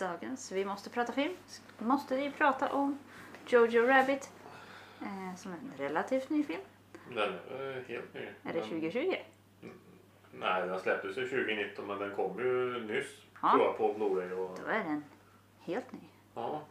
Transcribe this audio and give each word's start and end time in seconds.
dagens 0.00 0.52
Vi 0.52 0.64
måste 0.64 0.90
prata 0.90 1.12
film 1.12 1.34
måste 1.78 2.16
vi 2.16 2.30
prata 2.30 2.72
om 2.72 2.98
Jojo 3.46 3.86
Rabbit. 3.86 4.32
Eh, 5.00 5.34
som 5.36 5.52
är 5.52 5.56
en 5.56 5.72
relativt 5.76 6.30
ny 6.30 6.44
film. 6.44 6.60
Den 7.08 7.18
är 7.18 7.76
eh, 7.78 7.82
helt 7.88 8.14
ny. 8.14 8.20
Är 8.20 8.32
det 8.42 8.52
Den- 8.52 8.62
2020? 8.68 9.14
Nej, 10.32 10.66
den 10.68 10.80
släpptes 10.80 11.16
ju 11.16 11.28
2019 11.28 11.86
men 11.86 11.98
den 11.98 12.14
kom 12.16 12.38
ju 12.38 12.80
nyss 12.86 13.16
Ja. 13.42 13.50
tror 13.50 13.64
jag 13.64 13.76
på 13.78 13.94
Blu-ray 13.94 14.32
och... 14.32 14.58
Då 14.64 14.66
är 14.70 14.78
den 14.84 15.04
helt 15.60 15.92
ny. 15.92 15.98
Ja, 16.34 16.62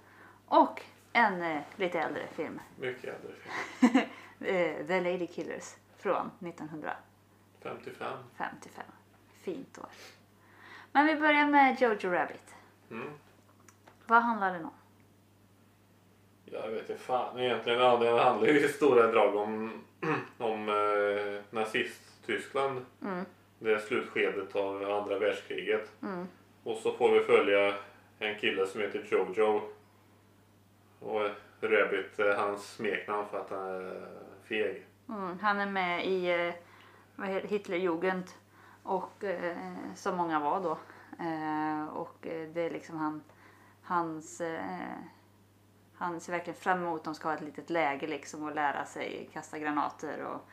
Och 0.46 0.82
en 1.14 1.42
eh, 1.42 1.61
lite 1.75 2.00
äldre 2.00 2.28
film. 2.28 2.60
mycket 2.80 3.04
äldre 3.04 3.32
film. 3.34 3.98
eh, 4.56 4.88
The 4.88 5.02
Lady 5.02 5.28
Killers 5.28 5.75
från 5.98 6.32
1955. 6.39 8.18
55. 8.38 8.84
Fint 9.42 9.78
år. 9.78 9.89
Men 10.92 11.06
vi 11.06 11.16
börjar 11.16 11.46
med 11.48 11.82
Jojo 11.82 12.10
Rabbit. 12.11 12.56
Mm. 12.92 13.10
Vad 14.07 14.21
handlar 14.21 14.54
den 14.54 14.66
om? 14.66 14.71
Jag 16.46 16.70
vet 16.70 16.89
inte 16.89 17.04
fan 17.04 17.39
egentligen. 17.39 17.79
Ja, 17.79 17.98
den 17.98 18.20
handlar 18.20 18.48
ju 18.48 18.65
i 18.65 18.68
stora 18.68 19.07
drag 19.07 19.36
om, 19.36 19.71
om 20.38 20.70
eh, 20.70 21.43
nazist-Tyskland. 21.50 22.86
Mm. 23.02 23.25
Det 23.60 23.79
slutskedet 23.79 24.56
av 24.56 24.92
andra 24.92 25.20
världskriget. 25.20 25.92
Mm. 26.02 26.28
Och 26.64 26.78
så 26.78 26.92
får 26.92 27.12
vi 27.12 27.20
följa 27.20 27.74
en 28.20 28.39
kille 28.39 28.68
som 28.68 28.82
heter 28.82 29.07
Jojo. 29.12 29.62
Och 31.00 31.29
Rabbit 31.62 32.20
är 32.20 32.36
hans 32.36 32.73
smeknamn 32.73 33.28
för 33.31 33.40
att 33.40 33.50
han 33.50 33.67
är 33.67 34.08
feg. 34.44 34.86
Mm, 35.09 35.40
han 35.40 35.59
är 35.59 35.66
med 35.66 36.08
i 36.08 36.30
eh, 37.17 37.26
Hitlerjugend 37.26 38.23
och 38.84 39.23
eh, 39.23 39.58
som 39.95 40.17
många 40.17 40.40
var 40.40 40.62
då. 40.62 40.78
Eh, 41.20 41.88
och 41.88 42.28
eh, 42.28 42.50
det 42.53 42.62
är 42.62 42.70
liksom 42.70 42.98
han, 42.98 43.23
hans, 43.84 44.42
eh, 44.42 44.98
han 45.95 46.20
ser 46.20 46.31
verkligen 46.31 46.59
fram 46.59 46.84
emot 46.84 47.00
att 47.00 47.03
de 47.03 47.16
ska 47.16 47.28
ha 47.28 47.36
ett 47.36 47.42
litet 47.42 47.70
läge 47.70 48.08
liksom 48.08 48.44
och 48.44 48.56
lära 48.56 48.86
sig 48.86 49.30
kasta 49.34 49.59
granater 49.59 50.23
och, 50.23 50.50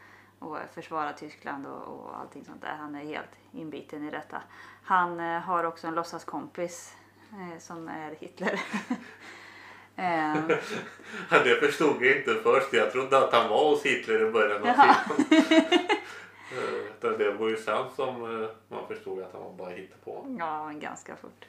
och 0.49 0.59
försvara 0.75 1.13
Tyskland 1.13 1.67
och, 1.67 1.83
och 1.83 2.19
allting 2.21 2.45
sånt 2.45 2.63
där. 2.63 2.77
Han 2.79 2.95
är 2.95 3.05
helt 3.05 3.39
inbiten 3.53 4.09
i 4.09 4.11
detta. 4.11 4.43
Han 4.83 5.21
eh, 5.21 5.41
har 5.41 5.65
också 5.65 5.87
en 5.87 5.95
låtsaskompis 5.95 6.97
eh, 7.33 7.59
som 7.59 7.89
är 7.89 8.11
Hitler. 8.21 8.61
Ja, 11.31 11.39
Det 11.45 11.61
förstod 11.61 12.05
jag 12.05 12.17
inte 12.17 12.35
först. 12.43 12.73
Jag 12.73 12.93
trodde 12.93 13.19
att 13.19 13.33
han 13.33 13.49
var 13.49 13.71
hos 13.71 13.83
Hitler 13.83 14.29
i 14.29 14.31
början 14.31 14.63
av 14.63 14.75
filmen. 14.75 15.87
Eh, 16.53 16.75
utan 16.75 17.19
det 17.19 17.31
var 17.33 17.49
ju 17.49 17.57
sen 17.57 17.91
som 17.97 18.43
eh, 18.43 18.49
man 18.69 18.87
förstod 18.89 19.23
att 19.23 19.33
han 19.33 19.43
var 19.43 19.53
bara 19.53 19.71
hittepå. 19.71 20.37
Ja, 20.39 20.71
ganska 20.75 21.17
fort. 21.17 21.45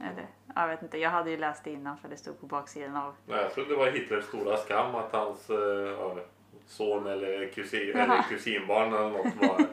Eller, 0.00 0.26
jag 0.54 0.68
vet 0.68 0.82
inte, 0.82 0.98
jag 0.98 1.10
hade 1.10 1.30
ju 1.30 1.36
läst 1.36 1.64
det 1.64 1.70
innan 1.70 1.98
för 1.98 2.08
det 2.08 2.16
stod 2.16 2.40
på 2.40 2.46
baksidan 2.46 2.96
av... 2.96 3.14
Nej, 3.26 3.38
jag 3.42 3.52
trodde 3.54 3.70
det 3.70 3.76
var 3.76 3.86
Hitlers 3.86 4.24
stora 4.24 4.56
skam 4.56 4.94
att 4.94 5.12
hans 5.12 5.50
eh, 5.50 5.56
ja, 5.98 6.16
son 6.66 7.06
eller, 7.06 7.48
kusin, 7.48 7.92
Jaha. 7.94 8.02
eller 8.04 8.22
kusinbarn 8.22 8.94
eller 8.94 9.10
något 9.10 9.34
var, 9.36 9.66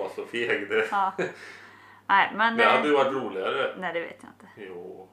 var 0.00 0.08
så 0.08 0.24
feg. 0.24 0.68
Det, 0.68 0.88
Ja. 0.90 1.12
Nej, 2.06 2.32
men... 2.36 2.56
det 2.56 2.64
eh, 2.64 2.70
hade 2.70 2.88
ju 2.88 2.94
varit 2.94 3.12
roligare. 3.12 3.74
Nej, 3.78 3.92
det 3.92 4.00
vet 4.00 4.18
jag 4.22 4.30
inte. 4.30 4.46
Jo. 4.74 5.08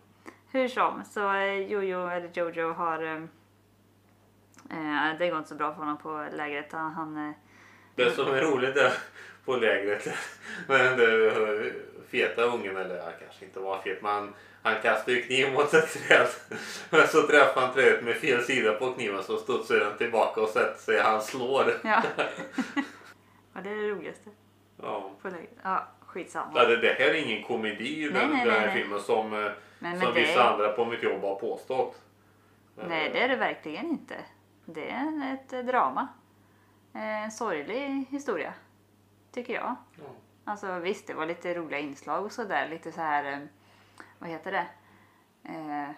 Hur 0.52 0.68
som, 0.68 1.04
så 1.06 1.34
eh, 1.34 1.72
Jojo, 1.72 2.08
eller 2.08 2.30
Jojo 2.34 2.74
har... 2.74 3.04
eh, 3.04 3.24
Eh, 4.70 5.18
det 5.20 5.30
går 5.30 5.38
inte 5.38 5.50
så 5.50 5.56
bra 5.56 5.72
för 5.74 5.80
honom 5.80 5.98
på 5.98 6.26
lägret. 6.32 6.72
Han, 6.74 6.92
han, 6.94 7.28
eh, 7.30 7.34
Det 7.96 8.12
som 8.12 8.28
är 8.34 8.42
roligt 8.42 8.76
där 8.76 8.94
på 9.46 9.56
lägret 9.56 10.08
men 10.68 10.98
det 10.98 11.74
feta 12.12 12.42
ungen, 12.44 12.78
eller 12.78 13.02
han 13.04 13.14
kanske 13.24 13.46
inte 13.46 13.60
var 13.60 13.82
fet 13.82 14.02
men 14.02 14.12
han, 14.12 14.34
han 14.64 14.82
kastade 14.82 15.12
ju 15.18 15.22
kniv 15.24 15.54
mot 15.54 15.74
ett 15.74 15.94
träd. 15.94 16.28
Men 16.90 17.08
så 17.08 17.22
träffade 17.28 17.66
han 17.66 17.74
trädet 17.74 18.04
med 18.04 18.16
fel 18.16 18.44
sida 18.44 18.74
på 18.74 18.94
kniven 18.94 19.24
så 19.24 19.38
studsar 19.38 19.76
den 19.76 19.98
tillbaka 19.98 20.42
och 20.42 20.50
sätter 20.50 20.80
sig. 20.82 21.00
Han 21.00 21.22
slår. 21.22 21.66
ja. 21.84 22.02
ja, 23.54 23.62
det 23.64 23.70
är 23.70 23.76
det 23.76 23.90
roligaste 23.90 24.30
Ja. 24.82 25.12
på 25.22 25.28
lägret. 25.30 25.50
Ja, 25.64 25.88
skitsamma. 26.06 26.52
Ja, 26.56 26.66
det, 26.66 26.78
det 26.78 26.94
här 26.94 27.06
är 27.10 27.14
ingen 27.14 27.44
komedi 27.44 28.04
den, 28.04 28.14
Nej, 28.14 28.28
nej, 28.28 28.46
den 28.46 28.54
här 28.54 28.60
nej, 28.60 28.68
nej. 28.70 28.82
filmen 28.82 29.00
som, 29.00 29.34
eh, 29.46 29.52
Men, 29.80 30.00
som 30.02 30.14
vissa 30.14 30.44
andra 30.44 30.70
på 30.70 30.86
mitt 30.86 31.04
jobb 31.04 31.22
har 31.22 31.36
påstått. 31.36 32.02
Nej, 32.88 33.10
det 33.14 33.20
är 33.20 33.28
det 33.28 33.36
verkligen 33.36 33.86
inte. 33.86 34.16
Det 34.66 34.90
är 34.90 35.34
ett 35.34 35.54
eh, 35.54 35.60
drama. 35.60 36.08
Eh, 36.94 37.24
En 37.24 37.32
sorglig 37.32 38.06
historia, 38.10 38.54
tycker 39.32 39.54
jag. 39.54 39.76
Ja. 39.98 40.04
Alltså 40.46 40.80
visst, 40.80 41.08
det 41.08 41.14
var 41.14 41.26
lite 41.26 41.54
roliga 41.54 41.80
inslag 41.80 42.26
och 42.26 42.32
sådär. 42.32 42.70
Lite 42.70 42.92
så 42.92 43.02
här, 43.02 43.32
eh, 43.34 43.40
vad 44.20 44.30
heter 44.30 44.52
det? 44.52 44.68
Eh, 45.44 45.90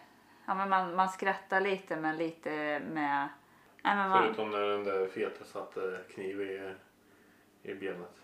ja, 0.46 0.56
men 0.56 0.70
man, 0.70 0.96
man 0.96 1.10
skrattar 1.10 1.62
lite 1.62 1.96
men 1.96 2.18
lite 2.18 2.50
med... 2.80 3.30
Nej, 3.84 3.96
men 3.96 4.10
man, 4.10 4.24
Förutom 4.24 4.52
när 4.52 4.60
den 4.62 4.84
där 4.84 5.08
feta 5.08 5.46
satte 5.46 6.00
kniv 6.16 6.42
i, 6.42 6.74
i 7.64 7.74
benet. 7.76 8.22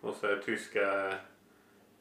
Och 0.00 0.14
så 0.14 0.26
är 0.26 0.36
tyska... 0.36 1.08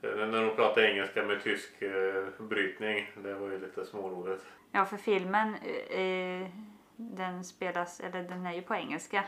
eh, 0.02 0.16
När 0.16 0.46
de 0.46 0.56
pratar 0.56 0.82
engelska 0.82 1.24
med 1.24 1.44
tysk 1.44 1.82
eh, 1.82 2.26
brytning. 2.40 3.12
Det 3.24 3.34
var 3.34 3.50
ju 3.50 3.60
lite 3.60 3.86
småroligt. 3.86 4.46
ja, 4.72 4.86
för 4.86 4.98
filmen 4.98 5.56
eh, 5.90 6.50
den 6.96 7.44
spelas, 7.44 8.00
eller 8.00 8.24
den 8.24 8.46
är 8.46 8.54
ju 8.54 8.62
på 8.62 8.76
engelska. 8.76 9.24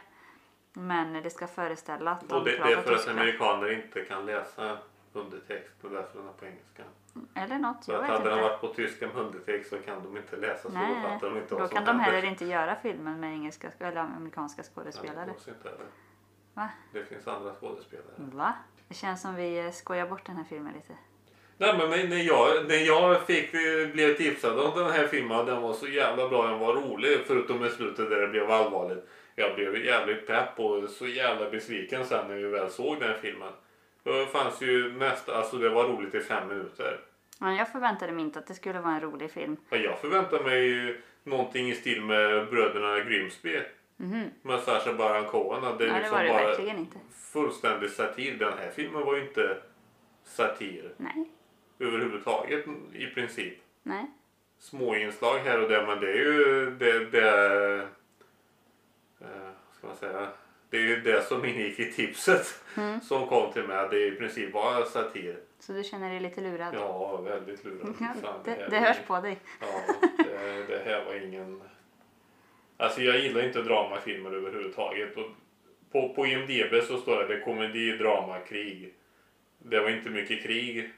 Men 0.79 1.23
det 1.23 1.29
ska 1.29 1.47
föreställa 1.47 2.11
att 2.11 2.29
de 2.29 2.35
Och 2.35 2.45
det, 2.45 2.51
det 2.51 2.73
är 2.73 2.81
för 2.81 2.93
att 2.95 3.07
amerikaner 3.07 3.71
inte 3.71 4.01
kan 4.01 4.25
läsa 4.25 4.77
undertext 5.13 5.83
och 5.83 5.89
därför 5.89 6.19
den 6.19 6.27
är 6.27 6.31
på 6.31 6.45
engelska. 6.45 6.83
Eller 7.33 7.59
något, 7.59 7.83
Så 7.83 7.91
jag 7.91 8.01
vet 8.01 8.09
hade 8.09 8.23
den 8.23 8.33
inte. 8.33 8.49
varit 8.49 8.61
på 8.61 8.67
tyska 8.67 9.07
med 9.07 9.15
undertext 9.15 9.69
så 9.69 9.77
kan 9.77 10.03
de 10.03 10.17
inte 10.17 10.35
läsa 10.35 10.61
så 10.69 10.69
Nej, 10.69 10.95
då 10.95 11.09
fattar 11.09 11.29
de 11.29 11.37
inte 11.37 11.55
då 11.55 11.59
vad 11.59 11.69
som 11.69 11.75
kan 11.75 11.85
de 11.85 11.99
heller 11.99 12.25
inte 12.25 12.45
göra 12.45 12.75
filmen 12.75 13.19
med 13.19 13.33
engelska 13.33 13.71
eller 13.79 13.97
amerikanska 14.01 14.61
Nej, 14.61 14.69
det 14.75 14.81
skådespelare. 14.81 15.29
inte. 15.47 15.69
Va? 16.53 16.69
Det 16.93 17.03
finns 17.03 17.27
andra 17.27 17.53
skådespelare. 17.53 18.13
Va? 18.17 18.53
Det 18.87 18.93
känns 18.93 19.21
som 19.21 19.35
vi 19.35 19.59
eh, 19.65 19.71
skojar 19.71 20.07
bort 20.07 20.25
den 20.25 20.35
här 20.35 20.43
filmen 20.43 20.73
lite. 20.73 20.93
Nej 21.57 21.77
men 21.77 22.09
när 22.09 22.17
jag, 22.17 22.67
när 22.67 22.75
jag 22.87 23.21
fick, 23.21 23.53
eh, 23.53 23.87
blev 23.93 24.17
tipsad 24.17 24.59
om 24.59 24.79
den 24.79 24.91
här 24.91 25.07
filmen 25.07 25.45
den 25.45 25.61
var 25.61 25.73
så 25.73 25.87
jävla 25.87 26.29
bra, 26.29 26.47
den 26.47 26.59
var 26.59 26.73
rolig 26.73 27.19
förutom 27.27 27.65
i 27.65 27.69
slutet 27.69 28.09
där 28.09 28.21
det 28.21 28.27
blev 28.27 28.51
allvarligt. 28.51 29.09
Jag 29.39 29.55
blev 29.55 29.85
jävligt 29.85 30.27
pepp 30.27 30.59
och 30.59 30.89
så 30.89 31.07
jävla 31.07 31.49
besviken 31.49 32.05
sen 32.05 32.27
när 32.27 32.35
vi 32.35 32.43
väl 32.47 32.69
såg 32.69 32.99
den 32.99 33.15
filmen. 33.21 33.51
Det 34.03 34.25
fanns 34.25 34.61
ju 34.61 34.91
nästa, 34.97 35.35
alltså 35.37 35.57
det 35.57 35.69
var 35.69 35.83
roligt 35.83 36.15
i 36.15 36.19
fem 36.19 36.47
minuter. 36.47 36.99
Men 37.39 37.55
jag 37.55 37.71
förväntade 37.71 38.11
mig 38.11 38.23
inte 38.25 38.39
att 38.39 38.47
det 38.47 38.53
skulle 38.53 38.79
vara 38.79 38.93
en 38.93 39.01
rolig 39.01 39.31
film. 39.31 39.57
Ja, 39.69 39.77
Jag 39.77 39.99
förväntade 39.99 40.43
mig 40.43 40.95
någonting 41.23 41.69
i 41.69 41.75
stil 41.75 42.01
med 42.01 42.47
Bröderna 42.49 42.99
Grimsby 42.99 43.59
Mhm. 43.99 44.29
med 44.41 44.59
Sacha 44.59 44.93
Baron 44.93 45.25
Cohen. 45.25 45.61
Det 45.77 45.85
Ja, 45.85 45.93
det 45.93 45.99
liksom 45.99 46.15
var 46.17 46.23
det 46.23 46.29
bara 46.29 46.43
verkligen 46.47 46.77
inte. 46.77 46.97
fullständig 47.33 47.89
satir. 47.89 48.33
Den 48.37 48.53
här 48.57 48.69
filmen 48.75 49.01
var 49.05 49.15
ju 49.15 49.21
inte 49.21 49.57
satir 50.23 50.91
Nej, 50.97 51.29
överhuvudtaget 51.79 52.65
i 52.93 53.05
princip. 53.05 53.57
nej. 53.83 54.05
små 54.59 54.95
inslag 54.95 55.37
här 55.39 55.61
och 55.63 55.69
där 55.69 55.85
men 55.85 55.99
det 55.99 56.11
är 56.11 56.15
ju 56.15 56.65
det, 56.79 57.05
det 57.05 57.87
ska 59.77 59.87
man 59.87 59.95
säga 59.95 60.27
det 60.69 60.77
är 60.77 60.81
ju 60.81 61.01
det 61.01 61.21
som 61.21 61.45
ingick 61.45 61.79
i 61.79 61.91
tipset 61.91 62.63
Mm. 62.77 63.01
som 63.01 63.27
kom 63.27 63.53
till 63.53 63.63
mig. 63.63 63.87
Det 63.91 63.97
är 64.03 64.11
i 64.13 64.15
princip 64.15 64.53
bara 64.53 64.85
satir. 64.85 65.37
Så 65.59 65.73
du 65.73 65.83
känner 65.83 66.09
dig 66.09 66.19
lite 66.19 66.41
lurad? 66.41 66.73
Ja, 66.75 67.17
väldigt 67.21 67.65
lurad. 67.65 67.93
Ja, 67.99 68.07
Fan, 68.21 68.39
det, 68.45 68.55
det 68.69 68.79
var 68.79 68.87
hörs 68.87 68.97
på 69.07 69.19
dig. 69.21 69.37
Ja, 69.61 69.93
det, 70.23 70.63
det 70.67 70.81
här 70.85 71.05
var 71.05 71.13
ingen... 71.27 71.61
Alltså 72.77 73.01
jag 73.01 73.19
gillar 73.19 73.43
inte 73.43 73.61
dramafilmer 73.61 74.31
överhuvudtaget. 74.31 75.17
Och 75.17 75.25
på, 75.91 76.13
på 76.13 76.25
IMDB 76.25 76.83
så 76.87 76.97
står 76.97 77.17
det, 77.23 77.35
det 77.35 77.41
komedi, 77.41 77.97
drama, 77.97 78.39
krig. 78.39 78.93
Det 79.59 79.79
var 79.79 79.89
inte 79.89 80.09
mycket 80.09 80.43
krig. 80.43 80.89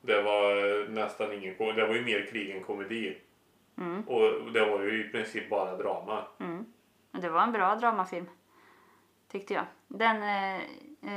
Det 0.00 0.22
var 0.22 0.80
eh, 0.80 0.88
nästan 0.88 1.32
ingen 1.32 1.54
ko- 1.54 1.72
Det 1.72 1.86
var 1.86 1.94
ju 1.94 2.02
mer 2.04 2.26
krig 2.30 2.50
än 2.50 2.62
komedi. 2.64 3.16
Mm. 3.78 4.02
Och 4.02 4.52
det 4.52 4.64
var 4.64 4.82
ju 4.82 5.00
i 5.06 5.08
princip 5.08 5.50
bara 5.50 5.76
drama. 5.76 6.24
Mm. 6.40 6.64
Men 7.16 7.22
Det 7.22 7.28
var 7.28 7.42
en 7.42 7.52
bra 7.52 7.74
dramafilm. 7.74 8.26
Tyckte 9.32 9.54
jag. 9.54 9.64
Den... 9.88 10.22
Eh, 10.22 10.56
eh, 10.56 10.62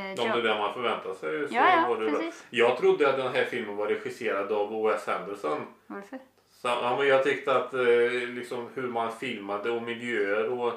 Om 0.10 0.16
det 0.16 0.24
är 0.24 0.42
det 0.44 0.60
man 0.60 0.74
förväntar 0.74 1.14
sig 1.14 1.48
så 1.48 1.56
Ja, 1.56 1.70
ja, 1.70 1.88
var 1.90 2.00
det 2.02 2.12
bra. 2.12 2.20
precis. 2.20 2.46
Jag 2.50 2.78
trodde 2.78 3.10
att 3.10 3.18
den 3.18 3.34
här 3.34 3.46
filmen 3.46 3.76
var 3.76 3.88
regisserad 3.88 4.52
av 4.52 4.84
Wes 4.84 5.08
Anderson. 5.08 5.62
Varför? 5.88 6.20
Så, 6.50 6.68
ja, 6.68 6.96
men 6.98 7.08
jag 7.08 7.24
tyckte 7.24 7.56
att 7.56 7.74
eh, 7.74 7.80
liksom, 8.28 8.70
hur 8.74 8.88
man 8.88 9.12
filmade 9.12 9.72
och 9.72 9.84
miljöer 9.84 10.50
och, 10.50 10.74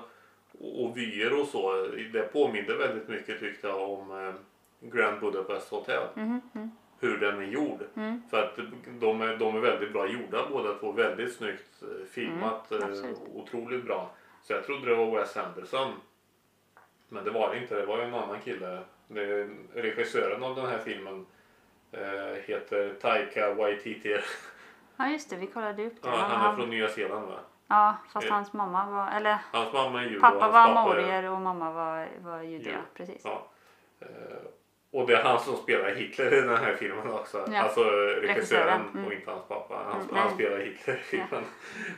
och, 0.61 0.85
och 0.85 0.97
vyer 0.97 1.41
och 1.41 1.47
så. 1.47 1.87
Det 2.13 2.33
påminde 2.33 2.77
väldigt 2.77 3.09
mycket 3.09 3.41
tyckte 3.41 3.69
jag 3.69 3.91
om 3.91 4.11
eh, 4.27 4.35
Grand 4.91 5.21
Budapest 5.21 5.71
Hotel. 5.71 6.03
Mm. 6.17 6.41
Hur 7.01 7.19
den 7.19 7.39
är 7.39 7.47
gjord. 7.47 7.81
Mm. 7.97 8.23
För 8.31 8.43
att 8.43 8.59
de 9.01 9.21
är, 9.21 9.37
de 9.37 9.57
är 9.57 9.61
väldigt 9.61 9.93
bra 9.93 10.07
gjorda 10.07 10.47
båda 10.51 10.75
två. 10.75 10.93
Väldigt 10.93 11.35
snyggt 11.35 11.83
filmat. 12.11 12.73
Mm, 12.73 13.15
otroligt 13.35 13.85
bra. 13.85 14.11
Så 14.43 14.53
jag 14.53 14.65
trodde 14.67 14.87
det 14.91 14.95
var 14.97 15.19
Wes 15.19 15.37
Anderson. 15.37 15.93
Men 17.09 17.25
det 17.25 17.31
var 17.31 17.51
det 17.55 17.59
inte. 17.61 17.75
Det 17.75 17.87
var 17.87 17.99
ju 17.99 18.05
en 18.05 18.15
annan 18.15 18.41
kille. 18.41 18.83
Det, 19.09 19.49
regissören 19.75 20.43
av 20.43 20.57
den 20.57 20.67
här 20.67 20.79
filmen 20.79 21.27
eh, 21.93 22.43
heter 22.45 22.95
Taika 23.01 23.55
Waititi. 23.55 24.17
Ja 24.97 25.09
just 25.09 25.31
det, 25.31 25.37
vi 25.37 25.47
kollade 25.47 25.87
upp 25.87 26.03
det. 26.03 26.09
Ja, 26.09 26.17
Han- 26.17 26.53
är 26.53 26.57
från 26.57 26.71
Nya 26.71 26.89
Zeeland 26.89 27.27
va? 27.29 27.39
Ja, 27.69 27.97
fast 28.13 28.27
Eh. 28.27 28.33
hans 28.33 28.53
mamma 28.53 28.91
var, 28.91 29.17
eller 29.17 29.39
Hans 29.53 29.73
mamma 29.73 30.01
är 30.03 30.05
judo 30.07 30.17
och 30.17 30.21
pappa 30.23 30.49
var 30.51 30.75
maorier 30.75 31.31
och 31.31 31.41
mamma 31.41 31.71
var, 31.73 32.09
var 32.21 32.43
jude, 32.43 32.65
ja, 32.65 32.71
Jude. 32.71 32.83
precis. 32.95 33.23
Ja. 33.25 33.47
Eh, 34.01 34.07
Och 34.93 35.07
det 35.07 35.15
är 35.15 35.23
han 35.23 35.41
som 35.41 35.57
spelar 35.57 35.95
Hitler 35.95 36.35
i 36.35 36.41
den 36.41 36.57
här 36.57 36.75
filmen 36.75 37.11
också. 37.11 37.49
Ja. 37.53 37.63
Alltså 37.63 37.85
regissören 37.85 38.81
mm. 38.95 39.07
och 39.07 39.13
inte 39.13 39.31
hans 39.31 39.49
pappa. 39.49 39.75
Han, 39.75 40.03
Mm, 40.03 40.17
han 40.17 40.35
spelar 40.35 40.59
Hitler 40.59 40.95
i 40.95 40.99
filmen. 40.99 41.45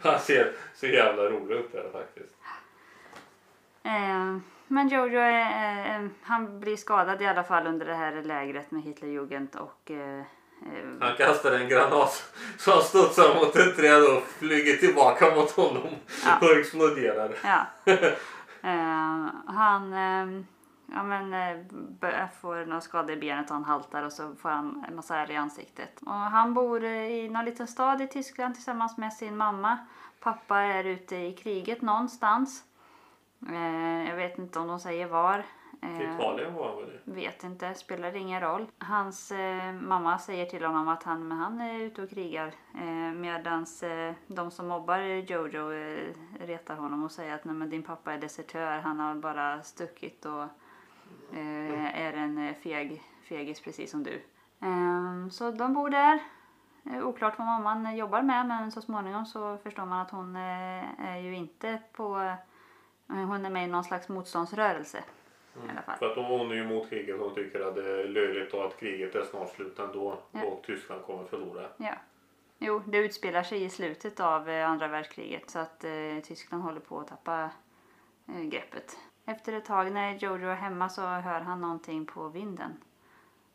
Han 0.02 0.19
ser 0.20 0.52
så 0.75 0.87
jävla 0.87 1.23
rolig 1.23 1.56
ut 1.56 1.73
där 1.73 1.88
faktiskt. 1.93 2.35
Eh, 3.82 4.37
men 4.69 4.88
Jojo 4.88 5.20
är, 5.20 6.00
eh, 6.00 6.08
han 6.23 6.61
blir 6.61 6.76
skadad 6.76 7.23
i 7.23 7.26
alla 7.26 7.44
fall 7.44 7.67
under 7.67 7.87
det 7.87 7.94
här 7.94 8.23
lägret 8.23 8.70
med 8.70 8.82
Hitlerjugend 8.82 9.56
och 9.56 9.91
eh, 9.91 10.19
eh, 10.19 10.25
Han 11.00 11.17
kastar 11.17 11.52
en 11.52 11.69
granat 11.69 12.32
som 12.58 12.81
studsar 12.81 13.35
mot 13.35 13.56
ett 13.56 13.76
träd 13.76 14.02
och 14.02 14.23
flyger 14.38 14.76
tillbaka 14.76 15.35
mot 15.35 15.50
honom 15.50 15.88
Ja. 16.25 16.38
och 16.41 16.56
exploderar. 16.56 17.35
Ja. 17.44 17.67
Eh, 18.62 19.26
han 19.46 19.93
eh, 19.93 20.44
ja, 20.86 21.02
men, 21.02 21.34
eh, 21.34 22.28
får 22.40 22.66
några 22.66 22.81
skador 22.81 23.10
i 23.10 23.16
benet 23.16 23.50
och 23.50 23.56
han 23.56 23.64
haltar 23.64 24.02
och 24.02 24.12
så 24.12 24.34
får 24.34 24.48
han 24.48 24.84
en 24.88 24.96
massa 24.96 25.16
ärr 25.16 25.31
i 25.31 25.36
ansiktet. 25.36 26.02
Och 26.02 26.12
han 26.12 26.54
bor 26.54 26.84
eh, 26.84 27.10
i 27.10 27.28
någon 27.28 27.44
liten 27.44 27.66
stad 27.66 28.02
i 28.02 28.06
Tyskland 28.06 28.54
tillsammans 28.54 28.98
med 28.98 29.12
sin 29.12 29.36
mamma. 29.36 29.78
Pappa 30.20 30.58
är 30.58 30.84
ute 30.84 31.16
i 31.16 31.32
kriget 31.32 31.82
någonstans. 31.82 32.64
Eh, 33.48 34.08
jag 34.08 34.16
vet 34.16 34.38
inte 34.38 34.58
om 34.58 34.69
de 34.69 34.81
säger 34.81 35.06
var. 35.06 35.44
Italien 35.84 36.54
var 36.54 36.69
han 36.69 36.76
väl? 36.76 36.98
Vet 37.04 37.44
inte, 37.44 37.75
spelar 37.75 38.16
ingen 38.16 38.40
roll. 38.40 38.66
Hans 38.78 39.32
eh, 39.32 39.72
mamma 39.72 40.19
säger 40.19 40.46
till 40.46 40.64
honom 40.64 40.88
att 40.88 41.02
han, 41.02 41.28
men 41.28 41.38
han 41.38 41.60
är 41.60 41.81
ute 41.81 42.02
och 42.02 42.10
krigar. 42.10 42.54
Eh, 42.75 43.14
Medan 43.14 43.66
eh, 43.82 44.14
de 44.26 44.50
som 44.50 44.69
mobbar 44.69 44.98
Jojo 44.98 45.69
retar 46.40 46.76
honom 46.76 47.04
och 47.04 47.12
säger 47.12 47.34
att 47.34 47.44
Nej, 47.44 47.69
din 47.69 47.82
pappa 47.82 48.12
är 48.12 48.19
desertör. 48.19 48.78
Han 48.78 49.00
har 49.00 49.14
bara 49.14 49.62
stuckit 49.62 50.25
och 50.25 50.44
eh, 51.32 52.00
är 52.00 52.12
en 52.12 52.38
eh, 52.49 52.55
feg, 52.55 53.02
fegis 53.22 53.61
precis 53.61 53.90
som 53.90 54.02
du. 54.02 54.14
Eh, 54.62 55.28
så 55.31 55.50
de 55.50 55.75
bor 55.75 55.90
där. 55.90 56.19
Eh, 56.87 57.06
Oklart 57.06 57.38
vad 57.38 57.46
mamman 57.46 57.96
jobbar 57.96 58.22
med 58.22 58.46
men 58.46 58.72
så 58.72 58.81
småningom 58.81 59.26
så 59.26 59.58
förstår 59.58 59.84
man 59.87 60.00
att 60.00 60.11
hon 60.11 60.37
eh, 60.37 61.06
är 61.08 61.19
ju 61.19 61.37
inte 61.37 61.78
på... 61.93 62.19
eh, 62.19 62.34
Hon 63.06 63.44
är 63.46 63.50
med 63.50 63.64
i 63.64 63.66
någon 63.66 63.84
slags 63.84 64.08
motståndsrörelse. 64.08 65.05
Fall. 65.87 65.99
För 65.99 66.11
att 66.11 66.16
hon 66.16 66.50
är 66.50 66.55
ju 66.55 66.62
emot 66.64 66.90
kriget. 66.90 67.20
Hon 67.20 67.34
tycker 67.34 67.60
att 67.60 67.75
det 67.75 68.00
är 68.00 68.08
löjligt 68.08 68.55
och 68.55 68.64
att 68.64 68.76
kriget 68.81 69.14
är 69.14 69.22
snart 69.25 69.49
slut 69.50 69.78
ändå. 69.78 70.19
Ja. 70.32 70.44
Och 70.44 70.62
Tyskland 70.62 71.02
kommer 71.02 71.25
förlora. 71.25 71.69
Ja. 71.76 71.93
Jo, 72.58 72.82
det 72.87 72.99
utspelar 72.99 73.43
sig 73.43 73.64
i 73.64 73.70
slutet 73.70 74.20
av 74.20 74.49
eh, 74.50 74.70
andra 74.70 74.88
världskriget 74.88 75.50
så 75.50 75.58
att 75.58 75.84
eh, 75.84 75.90
Tyskland 76.25 76.62
håller 76.62 76.81
på 76.81 77.00
att 77.00 77.08
tappa 77.08 77.50
eh, 78.28 78.40
greppet. 78.43 78.99
Efter 79.25 79.53
ett 79.53 79.65
tag 79.65 79.93
när 79.93 80.15
Jojo 80.15 80.49
är 80.49 80.55
hemma 80.55 80.88
så 80.88 81.03
hör 81.03 81.41
han 81.41 81.61
någonting 81.61 82.06
på 82.06 82.29
vinden. 82.29 82.76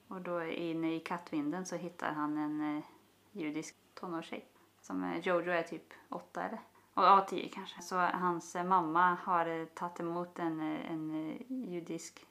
Och 0.08 0.22
då 0.22 0.44
inne 0.44 0.96
i 0.96 1.00
kattvinden 1.00 1.66
så 1.66 1.76
hittar 1.76 2.12
han 2.12 2.38
en 2.38 2.78
eh, 2.78 2.84
judisk 3.32 3.76
tonårstjej. 3.94 4.46
Som 4.82 5.04
eh, 5.04 5.20
Jojo 5.20 5.52
är 5.52 5.64
typ 5.64 5.94
åtta 6.10 6.44
eller? 6.44 6.60
Och, 6.94 7.04
ja, 7.04 7.26
tio 7.30 7.50
kanske. 7.50 7.82
Så 7.82 7.96
hans 7.96 8.56
eh, 8.56 8.64
mamma 8.64 9.18
har 9.24 9.46
eh, 9.46 9.66
tagit 9.66 10.00
emot 10.00 10.40
en, 10.40 10.60
eh, 10.60 10.92
en 10.92 11.30
eh, 11.30 11.42
judisk 11.50 12.26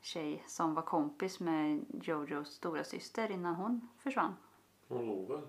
tjej 0.00 0.44
som 0.46 0.74
var 0.74 0.82
kompis 0.82 1.40
med 1.40 1.84
Jojos 2.02 2.48
stora 2.48 2.84
syster 2.84 3.30
innan 3.30 3.54
hon 3.54 3.88
försvann. 3.98 4.36
Hon 4.88 5.06
log 5.06 5.28
väl? 5.28 5.42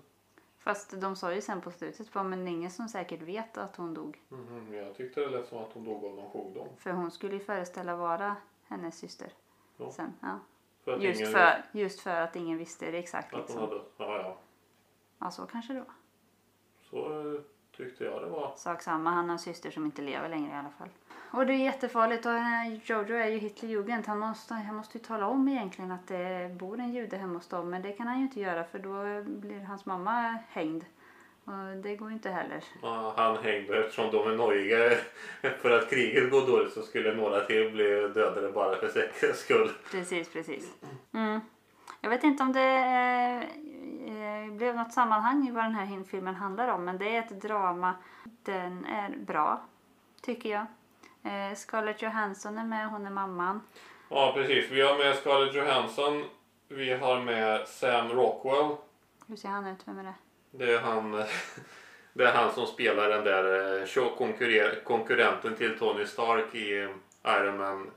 Fast 0.64 1.00
de 1.00 1.16
sa 1.16 1.32
ju 1.34 1.40
sen 1.40 1.60
på 1.60 1.70
slutet 1.70 2.12
på 2.12 2.22
men 2.22 2.48
ingen 2.48 2.70
som 2.70 2.88
säkert 2.88 3.22
vet 3.22 3.58
att 3.58 3.76
hon 3.76 3.94
dog. 3.94 4.22
Mhm, 4.28 4.74
Jag 4.74 4.94
tyckte 4.96 5.20
det 5.20 5.30
lät 5.30 5.48
som 5.48 5.58
att 5.58 5.72
hon 5.72 5.84
dog 5.84 6.04
av 6.04 6.14
någon 6.14 6.30
sjukdom. 6.30 6.68
För 6.78 6.90
hon 6.92 7.10
skulle 7.10 7.34
ju 7.34 7.40
föreställa 7.40 7.96
vara 7.96 8.36
hennes 8.64 8.98
syster. 8.98 9.32
Ja. 9.76 9.90
Sen, 9.90 10.12
ja. 10.22 10.38
För 10.84 10.98
Just, 10.98 11.20
ingen 11.20 11.32
för, 11.32 11.64
just 11.72 12.00
för 12.00 12.20
att 12.20 12.36
ingen 12.36 12.58
visste 12.58 12.90
det 12.90 12.98
exakt. 12.98 13.26
att 13.26 13.32
hon 13.32 13.40
Liksom. 13.40 13.60
hade... 13.60 13.74
Ja, 13.96 14.18
ja. 14.22 14.36
Ja, 15.18 15.30
så 15.30 15.46
kanske 15.46 15.72
det 15.72 15.80
var. 15.80 15.94
Så 16.90 17.20
eh, 17.34 17.40
tyckte 17.76 18.04
jag 18.04 18.22
det 18.22 18.28
var. 18.28 18.52
Sak 18.56 18.82
samma, 18.82 19.10
han 19.10 19.24
har 19.24 19.32
en 19.32 19.38
syster 19.38 19.70
som 19.70 19.84
inte 19.84 20.02
lever 20.02 20.28
längre 20.28 20.50
i 20.50 20.58
alla 20.58 20.70
fall. 20.78 20.88
Och 21.30 21.46
det 21.46 21.52
är 21.52 21.56
jättefarligt 21.56 22.26
och 22.26 22.32
eh, 22.32 22.74
Jojo 22.84 23.16
är 23.16 23.28
ju 23.28 23.38
Hitlerjugend. 23.38 24.06
Han 24.06 24.18
måste, 24.18 24.54
han 24.54 24.76
måste 24.76 24.98
ju 24.98 25.04
tala 25.04 25.26
om 25.26 25.48
egentligen 25.48 25.92
att 25.92 26.08
det 26.08 26.50
bor 26.58 26.80
en 26.80 26.92
jude 26.92 27.16
hemma 27.16 27.34
hos 27.34 27.48
dem. 27.48 27.70
Men 27.70 27.82
det 27.82 27.92
kan 27.92 28.06
han 28.06 28.16
ju 28.16 28.22
inte 28.22 28.40
göra 28.40 28.64
för 28.64 28.78
då 28.78 29.22
blir 29.30 29.60
hans 29.60 29.86
mamma 29.86 30.38
hängd. 30.48 30.84
Och 31.44 31.76
det 31.82 31.96
går 31.96 32.08
ju 32.08 32.14
inte 32.14 32.30
heller. 32.30 32.64
Ja, 32.82 33.14
han 33.16 33.36
hängde 33.36 33.78
eftersom 33.78 34.10
de 34.10 34.30
är 34.30 34.36
nojiga 34.36 34.90
för 35.60 35.70
att 35.70 35.90
kriget 35.90 36.30
går 36.30 36.46
dåligt 36.46 36.72
så 36.72 36.82
skulle 36.82 37.14
några 37.14 37.40
till 37.40 37.70
bli 37.70 37.84
dödade 38.14 38.52
bara 38.52 38.76
för 38.76 38.88
säkerhets 38.88 39.40
skull. 39.40 39.70
Precis, 39.90 40.32
precis. 40.32 40.72
Mm. 41.12 41.40
Jag 42.00 42.10
vet 42.10 42.24
inte 42.24 42.42
om 42.42 42.52
det 42.52 42.60
eh, 42.60 43.64
blev 44.50 44.76
något 44.76 44.92
sammanhang 44.92 45.48
i 45.48 45.50
vad 45.50 45.64
den 45.64 45.74
här 45.74 46.04
filmen 46.04 46.34
handlar 46.34 46.68
om. 46.68 46.84
Men 46.84 46.98
det 46.98 47.16
är 47.16 47.18
ett 47.18 47.42
drama. 47.42 47.94
Den 48.42 48.84
är 48.84 49.16
bra, 49.16 49.60
tycker 50.22 50.50
jag. 50.50 50.66
Eh, 51.32 51.54
Scarlett 51.56 52.02
Johansson 52.02 52.58
är 52.58 52.64
med, 52.64 52.88
hon 52.88 53.06
är 53.06 53.10
mamman. 53.10 53.60
Ja 54.08 54.32
precis, 54.34 54.70
vi 54.70 54.80
har 54.80 54.98
med 54.98 55.16
Scarlett 55.16 55.54
Johansson. 55.54 56.24
Vi 56.68 56.92
har 56.92 57.20
med 57.20 57.68
Sam 57.68 58.08
Rockwell. 58.08 58.76
Hur 59.26 59.36
ser 59.36 59.48
han 59.48 59.66
ut? 59.66 59.78
Vem 59.84 59.98
är 59.98 60.04
det? 60.04 60.14
Det 60.50 60.74
är 60.74 60.80
han, 60.80 61.12
det 62.12 62.24
är 62.24 62.32
han 62.32 62.52
som 62.52 62.66
spelar 62.66 63.08
den 63.08 63.24
där 63.24 63.80
eh, 63.80 64.84
konkurrenten 64.84 65.56
till 65.56 65.78
Tony 65.78 66.06
Stark 66.06 66.54
i 66.54 66.88
Iron 67.24 67.56
Man 67.56 67.90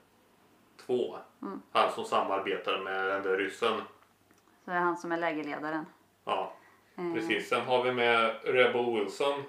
2. 0.86 1.18
Mm. 1.42 1.62
Han 1.72 1.92
som 1.92 2.06
samarbetar 2.06 2.80
med 2.80 3.06
den 3.06 3.24
där 3.24 3.38
ryssen. 3.38 3.82
Så 4.66 4.72
det 4.72 4.78
är 4.78 4.80
han 4.80 4.98
som 4.98 5.12
är 5.12 5.18
lägerledaren. 5.18 5.86
Ja, 6.28 6.54
Eh, 6.98 7.14
precis. 7.14 7.50
Sen 7.50 7.62
har 7.62 7.84
vi 7.84 7.92
med 7.92 8.36
Rebel 8.44 8.86
Wilson. 8.96 9.44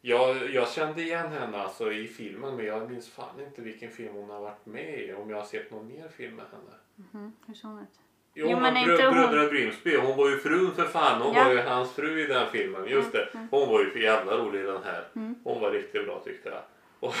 Jag, 0.00 0.50
jag 0.50 0.68
kände 0.68 1.02
igen 1.02 1.32
henne 1.32 1.62
alltså 1.62 1.92
i 1.92 2.06
filmen 2.06 2.56
men 2.56 2.66
jag 2.66 2.90
minns 2.90 3.10
fan 3.10 3.40
inte 3.40 3.60
vilken 3.62 3.90
film 3.90 4.14
hon 4.14 4.30
har 4.30 4.40
varit 4.40 4.66
med 4.66 4.98
i. 5.00 5.12
Om 5.12 5.30
jag 5.30 5.36
har 5.36 5.44
sett 5.44 5.70
någon 5.70 5.88
mer 5.88 6.08
film 6.08 6.36
med 6.36 6.44
henne. 6.50 7.08
mhm, 7.12 7.32
Hur 7.46 7.54
ser 7.54 7.68
hon 7.68 7.78
ut? 7.78 7.88
Jo, 8.34 8.46
Jo, 8.50 8.60
men 8.60 8.74
men 8.74 8.76
inte 8.76 8.92
brö- 9.02 9.06
hon- 9.06 9.14
Bröderna 9.30 9.48
Grimsby. 9.52 9.96
Hon 9.96 10.16
var 10.16 10.28
ju 10.28 10.38
frun 10.38 10.74
för 10.74 10.84
fan. 10.84 11.22
Hon 11.22 11.34
Ja. 11.34 11.44
var 11.44 11.50
ju 11.52 11.60
hans 11.60 11.92
fru 11.92 12.20
i 12.24 12.26
den 12.26 12.46
filmen. 12.50 12.88
Just 12.88 13.12
det. 13.12 13.28
Hon 13.50 13.68
var 13.68 13.80
ju 13.80 13.90
för 13.90 13.98
jävla 13.98 14.36
rolig 14.36 14.60
i 14.60 14.62
den 14.62 14.82
här. 14.82 15.04
Mm. 15.16 15.34
Hon 15.44 15.60
var 15.60 15.70
riktigt 15.70 16.04
bra 16.06 16.20
tyckte 16.24 16.48
jag. 16.48 16.60
Och, 17.00 17.14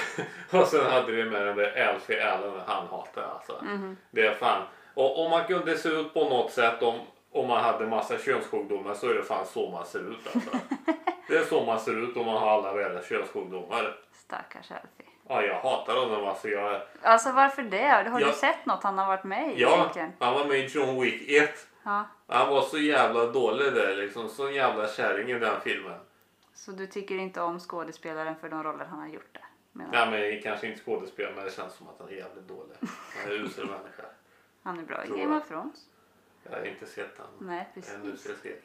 och 0.60 0.66
sen 0.66 0.90
hade 0.92 1.12
vi 1.12 1.24
med 1.24 1.46
den 1.46 1.56
där 1.56 1.88
Alfie 1.88 2.30
Allen. 2.32 2.60
Han 2.66 2.86
hatar 2.86 3.22
jag 3.22 3.30
alltså. 3.30 3.64
Mhm. 3.64 3.96
Det 4.10 4.26
är 4.26 4.34
fan. 4.34 4.62
Och 4.94 5.24
om 5.24 5.30
man 5.30 5.46
kunde 5.46 5.76
se 5.78 5.88
ut 5.88 6.14
på 6.14 6.28
något 6.28 6.50
sätt 6.52 6.82
om, 6.82 6.98
om 7.34 7.48
man 7.48 7.64
hade 7.64 7.86
massa 7.86 8.18
könssjukdomar 8.18 8.94
så 8.94 9.08
är 9.10 9.14
det 9.14 9.22
fan 9.22 9.46
så 9.46 9.70
man 9.70 9.86
ser 9.86 10.10
ut 10.10 10.26
alltså. 10.34 10.50
Det 11.28 11.36
är 11.36 11.44
så 11.44 11.64
man 11.64 11.80
ser 11.80 12.02
ut 12.04 12.16
om 12.16 12.26
man 12.26 12.36
har 12.36 12.50
alla 12.50 12.72
världens 12.72 13.06
könssjukdomar. 13.08 13.96
Stackars 14.12 14.70
Alfie. 14.70 15.06
Ja, 15.28 15.42
jag 15.42 15.60
hatar 15.60 15.96
honom 15.96 16.24
alltså. 16.28 16.48
Jag, 16.48 16.82
Alltså 17.02 17.32
varför 17.32 17.62
det? 17.62 18.08
Har 18.10 18.20
Ja. 18.20 18.26
du 18.26 18.32
sett 18.32 18.66
något 18.66 18.82
han 18.82 18.98
har 18.98 19.06
varit 19.06 19.24
med 19.24 19.58
i 19.58 19.60
ja, 19.62 19.74
egentligen? 19.76 20.12
han 20.18 20.34
var 20.34 20.44
med 20.44 20.58
i 20.58 20.64
John 20.66 21.00
Wick 21.00 21.30
1. 21.30 21.50
Ja. 21.82 22.04
Han 22.26 22.48
var 22.48 22.62
så 22.62 22.78
jävla 22.78 23.26
dålig 23.26 23.72
där 23.74 23.96
liksom. 23.96 24.28
Så 24.28 24.50
jävla 24.50 24.88
kärring 24.88 25.30
i 25.30 25.38
den 25.38 25.60
filmen. 25.60 25.98
Så 26.54 26.70
du 26.72 26.86
tycker 26.86 27.14
inte 27.18 27.40
om 27.40 27.58
skådespelaren 27.60 28.36
för 28.36 28.48
de 28.48 28.62
roller 28.64 28.84
han 28.84 28.98
har 29.00 29.08
gjort 29.08 29.32
där? 29.34 29.44
menar? 29.72 30.06
Nej 30.10 30.30
men 30.32 30.42
kanske 30.42 30.66
inte 30.66 30.80
skådespelare 30.84 31.34
men 31.36 31.44
det 31.44 31.50
känns 31.50 31.74
som 31.74 31.88
att 31.88 31.94
han 31.98 32.08
är 32.08 32.12
jävligt 32.12 32.48
dålig. 32.48 32.76
Han 32.80 33.32
är 33.32 33.36
en 33.36 33.44
usel 33.44 33.66
människa. 33.66 34.02
Han 34.62 34.78
är 34.78 34.82
bra 34.82 35.04
i 35.04 35.08
Game 35.08 35.22
jag. 35.22 35.32
of 35.36 35.48
Thrones. 35.48 35.86
Jag 36.50 36.58
har 36.58 36.64
inte 36.66 36.86
sett 36.86 37.18
han. 37.18 37.26
Nej, 37.40 37.68
precis. 37.74 37.94
usel 38.04 38.36
serie. 38.42 38.56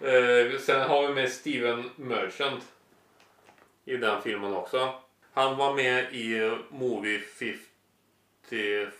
eh, 0.00 0.58
sen 0.58 0.88
har 0.88 1.08
vi 1.08 1.14
med 1.14 1.32
Steven 1.32 1.90
Merchant. 1.96 2.64
I 3.84 3.96
den 3.96 4.22
filmen 4.22 4.54
också. 4.54 4.94
Han 5.32 5.56
var 5.56 5.74
med 5.74 6.14
i 6.14 6.58
Movie 6.70 7.20
54 7.20 8.90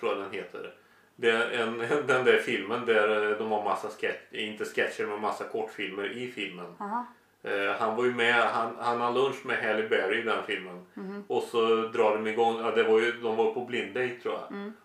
tror 0.00 0.12
jag 0.12 0.18
den 0.18 0.32
heter. 0.32 0.74
Det 1.16 1.30
är 1.30 1.50
en, 1.50 1.78
den 2.06 2.24
där 2.24 2.38
filmen 2.38 2.86
där 2.86 3.38
de 3.38 3.50
har 3.50 3.64
massa 3.64 3.88
sketch, 3.88 4.20
inte 4.32 4.64
sketcher 4.64 5.06
men 5.06 5.20
massa 5.20 5.44
kortfilmer 5.44 6.16
i 6.16 6.32
filmen. 6.32 6.74
Aha. 6.80 7.06
Eh, 7.42 7.72
han 7.78 7.96
var 7.96 8.04
ju 8.04 8.14
med, 8.14 8.34
han, 8.34 8.76
han 8.80 9.00
har 9.00 9.12
lunch 9.12 9.46
med 9.46 9.58
Halle 9.58 9.88
Berry 9.88 10.18
i 10.18 10.22
den 10.22 10.42
filmen. 10.46 10.86
Och 11.28 11.42
så 11.42 11.66
drar 11.76 12.12
de 12.16 12.26
igång, 12.26 12.60
ja, 12.60 12.70
det 12.70 12.82
var 12.82 12.98
ju, 13.00 13.12
de 13.12 13.36
var 13.36 13.54
på 13.54 13.60
blinddate 13.64 14.14
tror 14.22 14.34
jag. 14.34 14.42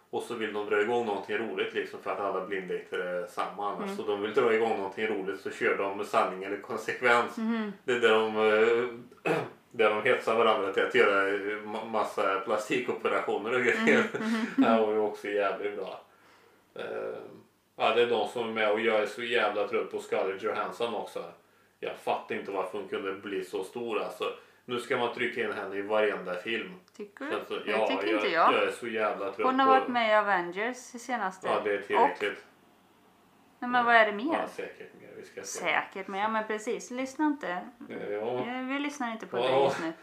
Och 0.09 0.23
så 0.23 0.33
vill 0.35 0.53
de 0.53 0.65
dra 0.69 0.81
igång 0.81 1.05
någonting 1.05 1.37
roligt 1.37 1.73
liksom 1.73 1.99
för 2.03 2.11
att 2.11 2.19
alla 2.19 2.45
blinddejter 2.45 2.99
är 2.99 3.25
samma 3.27 3.71
annars. 3.71 3.97
Så 3.97 4.03
de 4.03 4.21
vill 4.21 4.33
dra 4.33 4.53
igång 4.53 4.77
någonting 4.77 5.07
roligt 5.07 5.41
så 5.41 5.51
kör 5.51 5.77
de 5.77 5.97
med 5.97 6.05
sanning 6.05 6.43
eller 6.43 6.57
konsekvens. 6.57 7.35
Det 7.83 7.91
är 7.93 7.99
där 7.99 8.09
de, 8.09 8.37
eh, 8.37 9.33
där 9.71 9.89
de 9.89 10.03
hetsar 10.03 10.35
varandra 10.37 10.73
till 10.73 10.83
att 10.85 10.95
göra 10.95 11.27
eh, 11.29 11.35
ma- 11.63 11.89
massa 11.89 12.39
plastikoperationer 12.39 13.53
och 13.53 13.61
grejer. 13.61 14.03
Det 14.57 14.65
här 14.65 14.81
var 14.81 14.93
ju 14.93 14.99
också 14.99 15.27
jävligt 15.27 15.75
bra. 15.75 16.01
Eh, 16.75 17.17
Ja, 17.75 17.95
det 17.95 18.01
är 18.01 18.07
de 18.07 18.27
som 18.27 18.49
är 18.49 18.53
med 18.53 18.71
och 18.71 18.79
jag 18.79 18.99
är 18.99 19.05
så 19.05 19.23
jävla 19.23 19.67
trött 19.67 19.91
på 19.91 19.99
Scarlett 19.99 20.43
Johansson 20.43 20.95
också. 20.95 21.23
Jag 21.83 21.97
fattar 21.97 22.35
inte 22.35 22.51
varför 22.51 22.77
hon 22.77 22.87
kunde 22.87 23.13
bli 23.13 23.43
så 23.43 23.63
stor 23.63 23.99
alltså. 24.01 24.25
Nu 24.65 24.79
ska 24.79 24.97
man 24.97 25.13
trycka 25.13 25.43
in 25.43 25.51
henne 25.51 25.75
i 25.75 25.81
varenda 25.81 26.35
film. 26.35 26.71
Tycker 26.97 27.25
du? 27.25 27.31
Så- 27.47 27.53
det 27.65 27.71
ja, 27.71 27.87
tycker 27.87 28.07
jag, 28.07 28.15
inte 28.15 28.27
jag. 28.27 28.53
jag 28.53 28.63
är 28.63 28.71
så 28.71 28.87
jävla 28.87 29.31
trött 29.31 29.45
Hon 29.47 29.59
har 29.59 29.67
varit 29.67 29.87
med 29.87 30.09
i 30.11 30.13
Avengers 30.15 30.77
senaste. 30.77 31.47
Ja, 31.47 31.61
det 31.63 31.73
är 31.73 31.79
Och, 31.79 31.85
tillräckligt. 31.87 32.45
nej, 33.59 33.69
men 33.71 33.85
vad 33.85 33.95
är 33.95 34.05
det 34.05 34.11
mer? 34.11 34.33
Ja, 34.33 34.47
säkert 34.47 34.93
mer. 35.01 35.09
Vi 35.17 35.25
ska. 35.25 35.43
Säkert, 35.43 36.07
men 36.07 36.19
ja 36.19 36.27
men 36.27 36.47
precis. 36.47 36.91
Lyssna 36.91 37.25
inte. 37.25 37.61
Ja, 37.89 37.95
Eh, 38.45 38.65
Vi 38.67 38.79
lyssnar 38.79 39.11
inte 39.11 39.25
på 39.27 39.37
Ja. 39.37 39.41
dig 39.43 39.63
just 39.63 39.81
nu. 39.81 39.93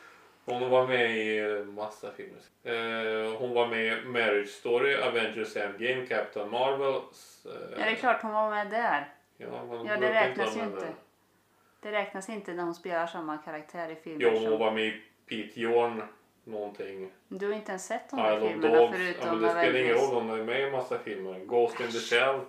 hon 0.44 0.70
var 0.70 0.86
med 0.86 1.16
i 1.16 1.38
eh, 1.38 1.64
massa 1.64 2.08
filmer. 2.12 2.40
Eh, 2.62 3.38
hon 3.38 3.54
var 3.54 3.66
med 3.66 3.84
i 3.86 4.04
Marriage 4.04 4.48
Story, 4.48 4.94
Avengers 4.96 5.56
Endgame, 5.56 6.06
Captain 6.06 6.50
Marvel. 6.50 6.94
eh, 6.94 7.00
Ja, 7.78 7.84
det 7.84 7.90
är 7.90 7.94
klart 7.94 8.22
hon 8.22 8.32
var 8.32 8.50
med 8.50 8.70
där. 8.70 9.08
Ja, 9.36 9.46
Ja, 9.86 9.96
det 9.96 10.12
räknas 10.14 10.56
ju 10.56 10.60
inte. 10.60 10.86
Där. 11.80 11.92
Det 11.92 11.98
räknas 11.98 12.28
inte 12.28 12.52
när 12.52 12.62
hon 12.62 12.74
spelar 12.74 13.06
samma 13.06 13.38
karaktär 13.38 13.88
i 13.88 13.94
filmer 13.94 14.20
Jo, 14.20 14.30
hon 14.30 14.42
som... 14.42 14.58
var 14.58 14.72
med 14.72 14.86
i 14.86 15.02
Pete 15.28 15.60
Yorn 15.60 16.02
någonting. 16.44 17.12
Du 17.28 17.46
har 17.46 17.54
inte 17.54 17.72
ens 17.72 17.86
sett 17.86 18.10
de 18.10 18.18
Isle 18.18 18.40
of 18.40 18.50
filmerna 18.50 18.76
Dogs. 18.76 18.90
Ja, 18.90 18.98
förutom 18.98 19.40
men 19.40 19.42
det 19.42 19.50
spelar 19.50 19.80
ingen 19.80 19.94
roll, 19.94 20.14
hon 20.14 20.30
är 20.40 20.44
med 20.44 20.68
i 20.68 20.70
massa 20.70 20.98
filmer. 20.98 21.38
Ghost 21.44 21.80
in 21.80 21.86
the 21.86 21.98
Shell. 21.98 22.40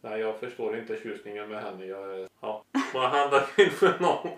Nej, 0.00 0.20
jag 0.20 0.40
förstår 0.40 0.78
inte 0.78 0.96
tjusningen 0.96 1.48
med 1.48 1.62
henne. 1.62 1.84
Jag 1.84 2.28
ja. 2.40 2.64
Vad 2.94 3.10
handlar 3.10 3.40
filmen 3.56 4.04
om? 4.04 4.30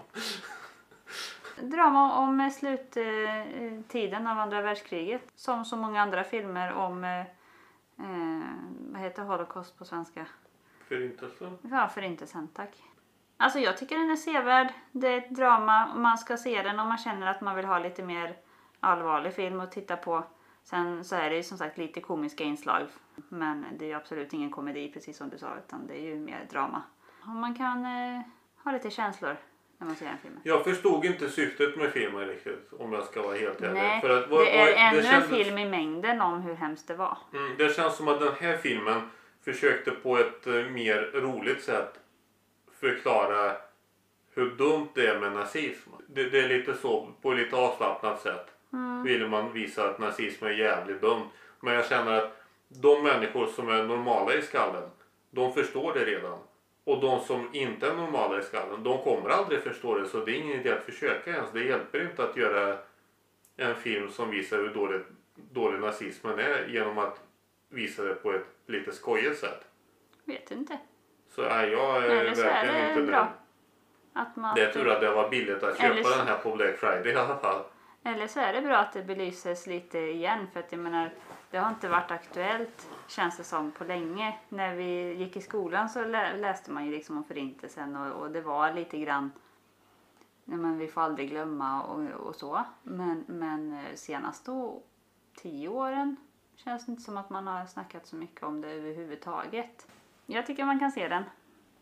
Drama 1.61 2.19
om 2.19 2.51
sluttiden 2.51 4.27
av 4.27 4.39
andra 4.39 4.63
världskriget. 4.63 5.23
Som 5.35 5.65
så 5.65 5.77
många 5.77 6.03
andra 6.03 6.25
filmer 6.25 6.73
om, 6.73 7.05
eh, 7.05 7.21
eh, 7.21 8.47
vad 8.93 9.01
heter 9.01 9.23
Holocaust 9.23 9.79
på 9.79 9.85
svenska? 9.85 10.27
Förintelsen? 10.89 11.59
Ja, 11.71 11.89
förintelsen, 11.89 12.49
tack. 12.49 12.83
Alltså 13.37 13.59
jag 13.59 13.77
tycker 13.77 13.99
den 13.99 14.11
är 14.11 14.17
sevärd. 14.17 14.69
Det 14.93 15.09
är 15.09 15.19
ett 15.19 15.31
drama 15.31 15.93
och 15.95 16.01
man 16.01 16.19
ska 16.19 16.37
se 16.37 16.63
den 16.63 16.79
om 16.81 16.89
man 16.89 16.99
känner 16.99 17.27
att 17.27 17.41
man 17.41 17.57
vill 17.57 17.65
ha 17.65 17.79
lite 17.79 18.03
mer 18.03 18.37
allvarlig 18.81 19.35
film 19.35 19.61
att 19.61 19.73
titta 19.73 19.97
på. 19.97 20.25
Sen 20.65 21.05
så 21.05 21.17
är 21.17 21.31
det 21.31 21.37
ju 21.37 21.43
som 21.43 21.59
sagt 21.59 21.79
lite 21.79 22.01
komiska 22.01 22.45
inslag. 22.45 22.87
Men 23.29 23.65
det 23.79 23.85
är 23.85 23.89
ju 23.89 23.95
absolut 23.95 24.33
ingen 24.33 24.51
komedi 24.51 24.91
precis 24.95 25.17
som 25.17 25.29
du 25.29 25.39
sa 25.39 25.49
utan 25.67 25.87
det 25.87 25.95
är 25.95 26.03
ju 26.03 26.15
mer 26.17 26.47
drama. 26.51 26.83
Och 27.23 27.29
man 27.29 27.55
kan 27.55 27.85
eh, 27.85 28.21
ha 28.65 28.73
lite 28.73 28.91
känslor 28.91 29.37
när 29.79 29.87
man 29.87 29.97
ser 29.97 30.07
den 30.07 30.19
filmen. 30.23 30.41
Jag 30.45 30.65
förstod 30.65 31.05
inte 31.05 31.29
syftet 31.31 31.77
med 31.77 31.91
filmen 31.93 32.27
riktigt 32.29 32.73
om 32.79 32.93
jag 32.93 33.05
ska 33.05 33.23
vara 33.23 33.37
helt 33.37 33.61
ärlig. 33.61 33.75
Nej, 33.75 34.01
För 34.01 34.23
att, 34.23 34.31
vad- 34.31 34.41
det 34.41 34.59
är 34.59 34.65
vad- 34.73 34.93
ännu 34.95 35.03
kändes- 35.03 35.31
en 35.31 35.37
film 35.45 35.59
i 35.59 35.65
mängden 35.71 36.21
om 36.21 36.41
hur 36.43 36.55
hemskt 36.55 36.89
det 36.89 36.95
var. 36.95 37.19
Mm, 37.35 37.55
det 37.59 37.75
känns 37.77 37.97
som 37.97 38.09
att 38.09 38.21
den 38.21 38.35
här 38.41 38.57
filmen 38.57 39.11
försökte 39.45 39.91
på 39.91 40.19
ett 40.19 40.47
eh, 40.47 40.53
mer 40.55 41.11
roligt 41.21 41.65
sätt 41.65 42.01
förklara 42.81 43.57
hur 44.35 44.51
dumt 44.51 44.89
det 44.95 45.07
är 45.07 45.21
med 45.21 45.33
nazism. 45.33 45.91
Det, 46.07 46.31
det 46.31 46.41
är 46.41 46.49
lite 46.49 46.75
så, 46.75 47.13
på 47.23 47.33
ett 47.33 47.39
lite 47.39 47.57
avslappnat 47.57 48.21
sätt. 48.21 48.47
Vill 49.05 49.29
man 49.29 49.53
visa 49.53 49.91
att 49.91 49.99
nazism 49.99 50.45
är 50.45 50.51
jävligt 50.51 51.01
dumt. 51.01 51.29
Men 51.61 51.75
jag 51.75 51.87
känner 51.87 52.13
att 52.13 52.43
de 52.69 53.03
människor 53.03 53.47
som 53.47 53.69
är 53.69 53.85
normala 53.85 54.35
i 54.35 54.43
skallen, 54.43 54.91
de 55.31 55.53
förstår 55.53 55.95
det 55.95 56.05
redan. 56.05 56.39
Och 56.85 57.01
de 57.01 57.21
som 57.21 57.55
inte 57.55 57.87
är 57.87 57.95
normala 57.95 58.39
i 58.39 58.43
skallen, 58.43 58.83
de 58.83 59.03
kommer 59.03 59.31
aldrig 59.31 59.63
förstå 59.63 59.99
det. 59.99 60.09
Så 60.09 60.25
det 60.25 60.33
är 60.33 60.35
ingen 60.35 60.61
idé 60.61 60.73
att 60.73 60.85
försöka 60.85 61.31
ens. 61.31 61.53
Det 61.53 61.65
hjälper 61.65 62.11
inte 62.11 62.25
att 62.25 62.37
göra 62.37 62.79
en 63.57 63.75
film 63.75 64.11
som 64.11 64.31
visar 64.31 64.59
hur 64.59 64.75
dålig, 64.75 65.01
dålig 65.35 65.81
nazismen 65.81 66.39
är 66.39 66.67
genom 66.69 66.99
att 66.99 67.21
visa 67.69 68.05
det 68.05 68.15
på 68.15 68.33
ett 68.33 68.47
lite 68.67 68.93
skojigt 68.93 69.39
sätt. 69.39 69.65
Vet 70.25 70.51
inte. 70.51 70.79
Så 71.37 71.43
nej, 71.43 71.71
jag 71.71 71.97
är 72.05 72.11
Eller 72.11 72.35
så 72.35 72.41
är 72.43 72.45
verkligen 72.47 72.85
det 72.85 72.89
inte 72.91 73.03
bra. 73.13 73.29
Att 74.13 74.37
man, 74.37 74.55
Det 74.55 74.63
är 74.65 74.73
tur 74.73 74.89
att 74.89 75.01
det 75.01 75.11
var 75.11 75.29
billigt 75.29 75.63
att 75.63 75.77
köpa 75.79 75.93
Eller 75.93 76.03
så- 76.03 76.19
den 76.19 76.27
här 76.27 76.39
på 76.39 76.57
Black 76.57 76.77
Friday 76.77 77.13
i 77.13 77.17
alla 77.17 77.37
fall. 77.39 77.63
Eller 78.05 78.27
så 78.27 78.41
är 78.41 78.53
det 78.53 78.63
bra 78.63 78.77
att 78.77 78.93
det 78.93 79.03
belyses 79.03 79.67
lite 79.67 79.99
igen 79.99 80.47
för 80.53 80.61
att 80.61 80.73
jag 80.73 80.79
menar 80.81 81.11
det 81.51 81.59
har 81.59 81.69
inte 81.69 81.89
varit 81.89 82.11
aktuellt 82.11 82.89
känns 83.09 83.37
det 83.37 83.45
som 83.45 83.71
på 83.71 83.85
länge. 83.85 84.39
När 84.49 84.75
vi 84.75 85.13
gick 85.15 85.37
i 85.37 85.41
skolan 85.41 85.89
så 85.89 86.05
lä- 86.05 86.37
läste 86.37 86.71
man 86.71 86.87
ju 86.87 86.91
liksom 86.93 87.17
om 87.17 87.25
förintelsen 87.25 87.97
och, 87.97 88.21
och 88.23 88.31
det 88.31 88.41
var 88.41 88.73
lite 88.73 88.99
grann 88.99 89.33
Nej, 90.45 90.59
men 90.59 90.79
vi 90.79 90.89
får 90.89 91.01
aldrig 91.01 91.31
glömma 91.31 91.83
och, 91.83 92.27
och 92.27 92.35
så. 92.35 92.65
Men, 92.83 93.25
men 93.29 93.73
eh, 93.73 93.95
senaste 93.95 94.51
tio 95.37 95.69
åren 95.69 96.17
känns 96.57 96.87
det 96.87 96.93
inte 96.93 97.03
som 97.03 97.17
att 97.17 97.31
man 97.31 97.47
har 97.47 97.67
snackat 97.67 98.07
så 98.07 98.17
mycket 98.17 98.43
om 98.43 98.61
det 98.61 98.69
överhuvudtaget. 98.71 99.87
Jag 100.27 100.47
tycker 100.47 100.65
man 100.65 100.79
kan 100.79 100.91
se 100.93 101.09
den. 101.09 101.25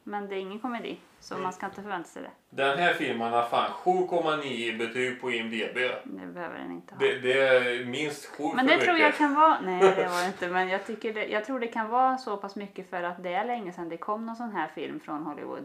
Men 0.06 0.28
det 0.28 0.34
är 0.34 0.38
ingen 0.38 0.58
komedi, 0.60 0.98
så 1.20 1.38
man 1.38 1.52
ska 1.52 1.66
inte 1.66 1.82
förvänta 1.82 2.08
sig 2.08 2.22
det. 2.22 2.30
Den 2.50 2.78
här 2.78 2.92
filmen 2.94 3.32
har 3.32 3.42
fan 3.42 3.70
7,9 3.84 4.42
i 4.44 4.76
betyg 4.78 5.20
på 5.20 5.30
IMDB. 5.30 5.74
Det 6.04 6.26
behöver 6.26 6.58
den 6.58 6.72
inte 6.72 6.94
ha. 6.94 7.00
Det, 7.00 7.18
det 7.18 7.32
är 7.48 7.84
minst 7.84 8.26
7 8.26 8.44
Men 8.54 8.66
det 8.66 8.78
tror 8.78 8.98
jag 8.98 9.06
mycket. 9.06 9.18
kan 9.18 9.34
vara, 9.34 9.60
nej 9.60 9.80
det 9.80 10.08
var 10.08 10.20
det 10.20 10.26
inte, 10.26 10.48
men 10.48 10.68
jag, 10.68 10.86
tycker 10.86 11.14
det, 11.14 11.26
jag 11.26 11.44
tror 11.44 11.60
det 11.60 11.66
kan 11.66 11.88
vara 11.88 12.18
så 12.18 12.36
pass 12.36 12.56
mycket 12.56 12.90
för 12.90 13.02
att 13.02 13.22
det 13.22 13.34
är 13.34 13.44
länge 13.44 13.72
sedan 13.72 13.88
det 13.88 13.96
kom 13.96 14.26
någon 14.26 14.36
sån 14.36 14.52
här 14.52 14.68
film 14.74 15.00
från 15.00 15.22
Hollywood. 15.22 15.64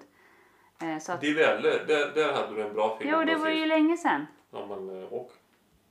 Eh, 0.82 0.98
så 1.00 1.12
att, 1.12 1.22
Die 1.22 1.34
Welle, 1.34 1.70
där, 1.88 2.12
där 2.16 2.34
hade 2.34 2.56
du 2.56 2.62
en 2.62 2.74
bra 2.74 2.98
film. 2.98 3.10
jo, 3.14 3.24
det 3.26 3.36
var 3.36 3.50
ju 3.50 3.66
länge 3.66 3.98
sedan. 3.98 4.28
Ja, 4.52 4.66
men, 4.70 5.02
eh, 5.04 5.14
och? 5.14 5.32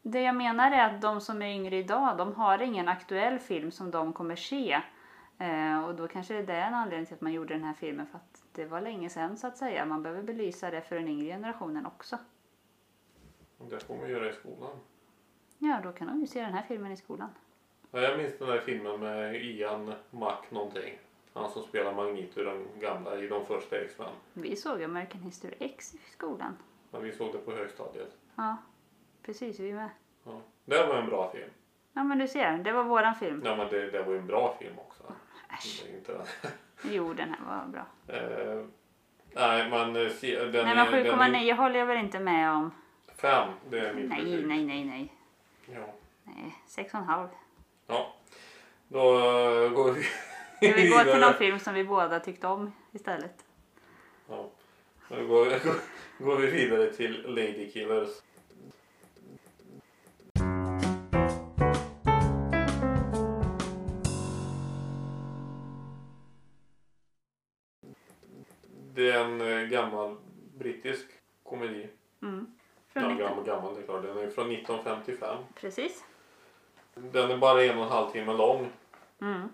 Det 0.02 0.20
jag 0.20 0.34
menar 0.36 0.70
är 0.72 0.84
att 0.84 1.00
de 1.00 1.20
som 1.20 1.42
är 1.42 1.46
yngre 1.54 1.76
idag, 1.76 2.16
de 2.18 2.34
har 2.34 2.62
ingen 2.62 2.88
aktuell 2.88 3.38
film 3.38 3.70
som 3.70 3.90
de 3.90 4.12
kommer 4.12 4.36
se. 4.36 4.80
Eh, 5.38 5.84
och 5.84 5.94
då 5.94 6.08
kanske 6.08 6.42
det 6.42 6.52
är 6.52 6.66
en 6.66 6.74
anledning 6.74 7.06
till 7.06 7.14
att 7.14 7.20
man 7.20 7.32
gjorde 7.32 7.54
den 7.54 7.64
här 7.64 7.74
filmen 7.74 8.06
för 8.06 8.18
att 8.18 8.42
det 8.52 8.64
var 8.66 8.80
länge 8.80 9.10
sedan 9.10 9.36
så 9.36 9.46
att 9.46 9.56
säga. 9.56 9.84
Man 9.84 10.02
behöver 10.02 10.22
belysa 10.22 10.70
det 10.70 10.80
för 10.80 10.96
den 10.96 11.08
yngre 11.08 11.26
generationen 11.26 11.86
också. 11.86 12.18
Det 13.70 13.84
får 13.84 13.96
man 13.96 14.10
göra 14.10 14.30
i 14.30 14.32
skolan. 14.32 14.70
Ja, 15.58 15.80
då 15.82 15.92
kan 15.92 16.06
de 16.06 16.20
ju 16.20 16.26
se 16.26 16.40
den 16.40 16.52
här 16.52 16.62
filmen 16.62 16.92
i 16.92 16.96
skolan. 16.96 17.28
Ja, 17.90 18.00
jag 18.00 18.18
minns 18.18 18.38
den 18.38 18.48
där 18.48 18.60
filmen 18.60 19.00
med 19.00 19.44
Ian 19.44 19.92
Mac 20.10 20.36
någonting. 20.50 20.98
Han 21.32 21.50
som 21.50 21.62
spelar 21.62 21.94
Magneto, 21.94 22.44
den 22.44 22.66
gamla 22.80 23.18
i 23.18 23.28
de 23.28 23.46
första 23.46 23.76
X-Men. 23.76 24.08
Vi 24.32 24.56
såg 24.56 24.82
American 24.82 25.20
History 25.20 25.54
X 25.58 25.94
i 25.94 25.98
skolan. 26.10 26.56
Men 26.90 27.02
vi 27.02 27.12
såg 27.12 27.32
det 27.32 27.38
på 27.38 27.52
högstadiet. 27.52 28.16
Ja, 28.34 28.56
precis 29.22 29.60
vi 29.60 29.72
med. 29.72 29.90
Ja. 30.24 30.40
Det 30.64 30.86
var 30.86 30.94
en 30.94 31.06
bra 31.06 31.30
film. 31.30 31.50
Ja 31.92 32.04
men 32.04 32.18
du 32.18 32.28
ser, 32.28 32.58
det 32.58 32.72
var 32.72 32.84
våran 32.84 33.14
film. 33.14 33.42
Ja, 33.44 33.56
men 33.56 33.68
det, 33.68 33.90
det 33.90 34.02
var 34.02 34.12
ju 34.12 34.18
en 34.18 34.26
bra 34.26 34.56
film 34.58 34.78
också. 34.78 35.02
Äsch. 35.52 35.84
Inte... 35.94 36.20
Jo, 36.82 37.14
den 37.14 37.28
här 37.28 37.46
var 37.46 37.66
bra. 37.66 37.86
Eh, 38.16 38.64
nej, 39.32 39.70
men 39.70 39.96
eh, 39.96 40.02
den 40.02 40.50
Nej 40.52 40.52
men 40.52 40.78
är... 40.78 40.92
den 40.92 41.20
är 41.20 41.50
7,9 41.50 41.54
håller 41.56 41.78
jag 41.78 41.86
väl 41.86 41.98
inte 41.98 42.18
med 42.20 42.50
om. 42.50 42.70
Fem, 43.16 43.48
det 43.70 43.78
är 43.78 43.94
mitt 43.94 44.08
Nej, 44.08 44.24
betyg. 44.24 44.46
nej, 44.46 44.64
nej, 44.64 44.84
nej. 44.84 45.12
Ja. 45.74 45.94
nej 46.24 46.54
6,5. 46.68 47.28
ja. 47.86 48.14
Då 48.88 49.18
eh, 49.18 49.70
går 49.70 49.92
vi 49.92 50.02
Ska 50.02 50.76
vi 50.76 50.88
gå 50.88 50.98
till 50.98 51.20
någon 51.20 51.34
film 51.34 51.58
som 51.58 51.74
vi 51.74 51.84
båda 51.84 52.20
tyckte 52.20 52.46
om 52.46 52.72
istället? 52.92 53.44
Ja. 54.28 54.50
Då 55.08 55.26
går, 55.26 55.44
går, 55.44 55.74
går 56.24 56.36
vi 56.36 56.46
vidare 56.46 56.92
till 56.92 57.22
Lady 57.26 57.70
Killers. 57.70 58.08
Det 68.98 69.10
är 69.10 69.24
en 69.24 69.40
eh, 69.40 69.68
gammal 69.68 70.16
brittisk 70.58 71.06
komedi. 71.42 71.88
Mm. 72.22 72.46
Ja, 72.92 73.00
Från 73.00 73.12
19... 73.12 73.26
gammal, 73.26 73.44
gammal, 73.44 73.74
det 73.74 73.80
är 73.80 73.84
klart. 73.84 74.02
Den 74.02 74.18
är 74.18 74.30
från 74.30 74.52
1955. 74.52 75.36
Precis. 75.54 76.04
Den 76.94 77.30
är 77.30 77.36
bara 77.36 77.64
en 77.64 77.78
och 77.78 77.84
en 77.84 77.90
halv 77.90 78.10
timme 78.10 78.32
lång. 78.32 78.68
Mm. 79.20 79.48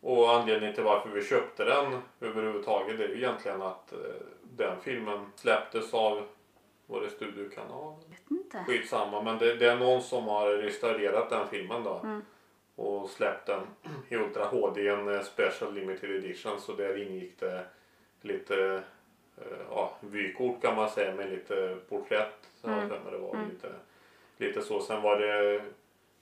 Och 0.00 0.34
anledningen 0.34 0.74
till 0.74 0.84
varför 0.84 1.08
vi 1.08 1.24
köpte 1.24 1.64
den 1.64 2.02
överhuvudtaget 2.20 2.98
det 2.98 3.04
är 3.04 3.08
ju 3.08 3.16
egentligen 3.16 3.62
att 3.62 3.92
eh, 3.92 3.98
den 4.42 4.80
filmen 4.80 5.26
släpptes 5.34 5.94
av, 5.94 6.26
var 6.86 7.00
det 7.00 7.10
Studiokanal? 7.10 7.94
Vet 8.10 8.30
inte. 8.30 8.64
Skitsamma, 8.66 9.22
men 9.22 9.38
det, 9.38 9.54
det 9.54 9.66
är 9.66 9.76
någon 9.76 10.02
som 10.02 10.24
har 10.24 10.50
restaurerat 10.50 11.30
den 11.30 11.48
filmen 11.48 11.82
då. 11.82 12.00
Mm. 12.04 12.22
Och 12.76 13.10
släppt 13.10 13.46
den 13.46 13.66
i 14.08 14.16
Ultra 14.16 14.44
HD 14.44 14.82
i 14.82 14.88
en 14.88 15.14
eh, 15.14 15.20
Special 15.20 15.74
Limited 15.74 16.10
Edition. 16.10 16.60
Så 16.60 16.72
där 16.72 17.02
ingick 17.02 17.40
det 17.40 17.64
lite 18.26 18.82
eh, 19.38 19.58
ja, 19.70 19.96
vykort 20.00 20.62
kan 20.62 20.76
man 20.76 20.90
säga 20.90 21.14
med 21.14 21.30
lite 21.30 21.76
porträtt. 21.88 22.50
Mm. 22.64 22.88
det 22.88 23.18
var 23.18 23.34
Mm. 23.34 23.48
lite, 23.50 23.68
lite 24.36 24.60
så. 24.62 24.80
Sen 24.80 25.02
var 25.02 25.18
det 25.18 25.54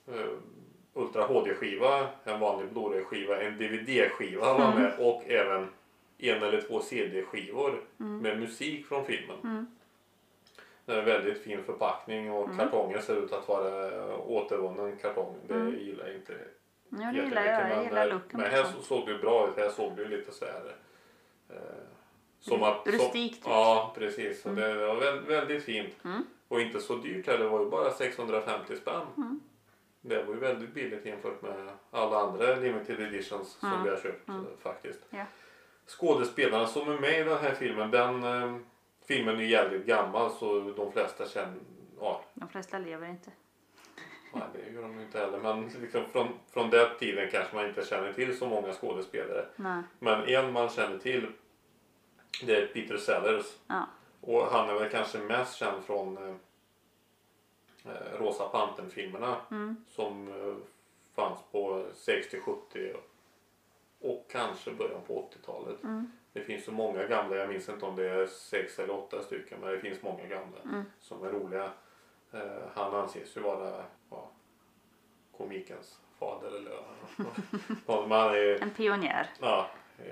eh, 0.06 0.26
Ultra 0.96 1.22
HD-skiva, 1.22 2.08
en 2.24 2.40
vanlig 2.40 2.68
Blu-ray-skiva, 2.72 3.40
en 3.42 3.58
DVD-skiva 3.58 4.52
var 4.58 4.64
Mm. 4.72 4.82
med 4.82 4.92
och 4.98 5.22
även 5.26 5.68
en 6.18 6.42
eller 6.42 6.60
två 6.60 6.80
CD-skivor 6.80 7.80
Mm. 8.00 8.18
med 8.18 8.40
musik 8.40 8.86
från 8.86 9.04
filmen. 9.04 9.36
Mm. 9.44 9.66
Det 10.86 10.92
är 10.92 10.98
en 10.98 11.04
väldigt 11.04 11.42
fin 11.42 11.64
förpackning 11.64 12.32
och 12.32 12.44
Mm. 12.44 12.58
kartongen 12.58 13.02
ser 13.02 13.16
ut 13.16 13.32
att 13.32 13.48
vara 13.48 14.16
återvunnen 14.18 14.96
kartong. 14.96 15.36
Det 15.48 15.54
Mm. 15.54 15.78
gillar 15.78 16.06
jag 16.06 16.14
inte 16.16 16.32
Ja, 16.88 17.12
det 17.12 17.22
gillar 17.24 17.44
jag. 17.44 17.70
Jag 17.70 17.84
gillar 17.84 18.06
eh, 18.06 18.12
looken 18.12 18.40
Men 18.40 18.50
här 18.50 18.64
såg 18.82 19.06
det 19.08 19.14
bra 19.18 19.48
ut. 19.48 19.56
Här 19.56 19.68
såg 19.68 19.96
det 19.96 20.04
lite 20.04 20.32
så 20.32 20.44
här. 20.44 20.74
Eh, 21.50 21.56
som 22.48 22.62
att, 22.62 22.82
som, 22.84 22.92
Rustikt 22.92 23.38
ut. 23.38 23.42
Ja, 23.46 23.94
precis. 23.98 24.42
Så 24.42 24.48
det, 24.48 24.74
var 24.86 24.94
väldigt, 24.94 25.28
väldigt 25.30 25.64
fint. 25.64 25.94
Mm. 26.04 26.24
Och 26.48 26.60
inte 26.60 26.80
så 26.80 26.96
dyrt 26.96 27.26
heller. 27.26 27.44
Det 27.44 27.50
var 27.50 27.60
ju 27.60 27.70
bara 27.70 27.90
650 27.90 28.76
spänn. 28.76 29.06
Mm. 29.16 29.40
Det 30.00 30.22
var 30.22 30.34
ju 30.34 30.40
väldigt 30.40 30.74
billigt 30.74 31.06
jämfört 31.06 31.42
med 31.42 31.68
alla 31.90 32.16
andra 32.20 32.54
limited 32.54 33.00
editions 33.00 33.48
som 33.60 33.68
Mm. 33.68 33.84
vi 33.84 33.90
har 33.90 33.96
köpt 33.96 34.28
Mm. 34.28 34.44
faktiskt. 34.62 35.00
Ja. 35.10 35.24
Skådespelarna 35.86 36.66
som 36.66 36.88
är 36.92 36.98
med 36.98 37.20
i 37.20 37.24
den 37.24 37.38
här 37.38 37.54
filmen, 37.54 37.90
den 37.90 38.24
eh, 38.24 38.56
filmen 39.06 39.36
är 39.40 39.44
jävligt 39.44 39.86
gammal 39.86 40.30
så 40.30 40.60
de 40.76 40.92
flesta 40.92 41.28
känner, 41.28 41.58
ja, 42.00 42.24
De 42.34 42.48
flesta 42.48 42.78
lever 42.78 43.08
inte. 43.08 43.30
nej, 44.32 44.42
det 44.54 44.72
gör 44.74 44.82
de 44.82 45.00
inte 45.00 45.18
heller. 45.18 45.38
Men 45.38 45.68
liksom 45.80 46.04
från, 46.12 46.28
från 46.52 46.70
den 46.70 46.88
tiden 46.98 47.28
kanske 47.30 47.56
man 47.56 47.68
inte 47.68 47.84
känner 47.84 48.12
till 48.12 48.38
så 48.38 48.46
många 48.48 48.72
skådespelare. 48.72 49.44
Nej. 49.56 49.82
Men 49.98 50.28
en 50.28 50.52
man 50.52 50.68
känner 50.68 50.98
till 50.98 51.26
det 52.42 52.56
är 52.56 52.66
Peter 52.66 52.96
Sellers. 52.96 53.46
Ja. 53.66 53.86
Och 54.20 54.46
han 54.46 54.68
är 54.70 54.74
väl 54.74 54.90
kanske 54.90 55.18
mest 55.18 55.56
känd 55.56 55.84
från 55.84 56.16
eh, 56.18 56.34
eh, 57.92 58.18
Rosa 58.18 58.48
Pantern-filmerna 58.48 59.36
Mm. 59.50 59.76
som 59.88 60.28
eh, 60.28 60.56
fanns 61.14 61.38
på 61.52 61.86
60, 61.94 62.40
70 62.40 62.92
och 64.00 64.26
kanske 64.30 64.70
början 64.70 65.00
på 65.06 65.28
80-talet. 65.32 65.82
Mm. 65.84 66.12
Det 66.32 66.40
finns 66.40 66.64
så 66.64 66.72
många 66.72 67.04
gamla, 67.06 67.36
jag 67.36 67.48
minns 67.48 67.68
inte 67.68 67.86
om 67.86 67.96
det 67.96 68.10
är 68.10 68.26
sex 68.26 68.78
eller 68.78 68.94
åtta 68.94 69.22
stycken 69.22 69.60
men 69.60 69.70
det 69.70 69.78
finns 69.80 70.02
många 70.02 70.24
gamla 70.26 70.58
Mm. 70.64 70.84
som 71.00 71.24
är 71.24 71.28
roliga. 71.30 71.70
Eh, 72.32 72.62
han 72.74 72.94
anses 72.94 73.36
ju 73.36 73.40
vara 73.40 73.84
ja, 74.10 74.30
komikens 75.36 75.98
fader 76.18 76.48
eller 76.48 76.78
han 77.86 78.12
är 78.34 78.62
En 78.62 78.70
pionjär. 78.70 79.30
Ja, 79.40 79.68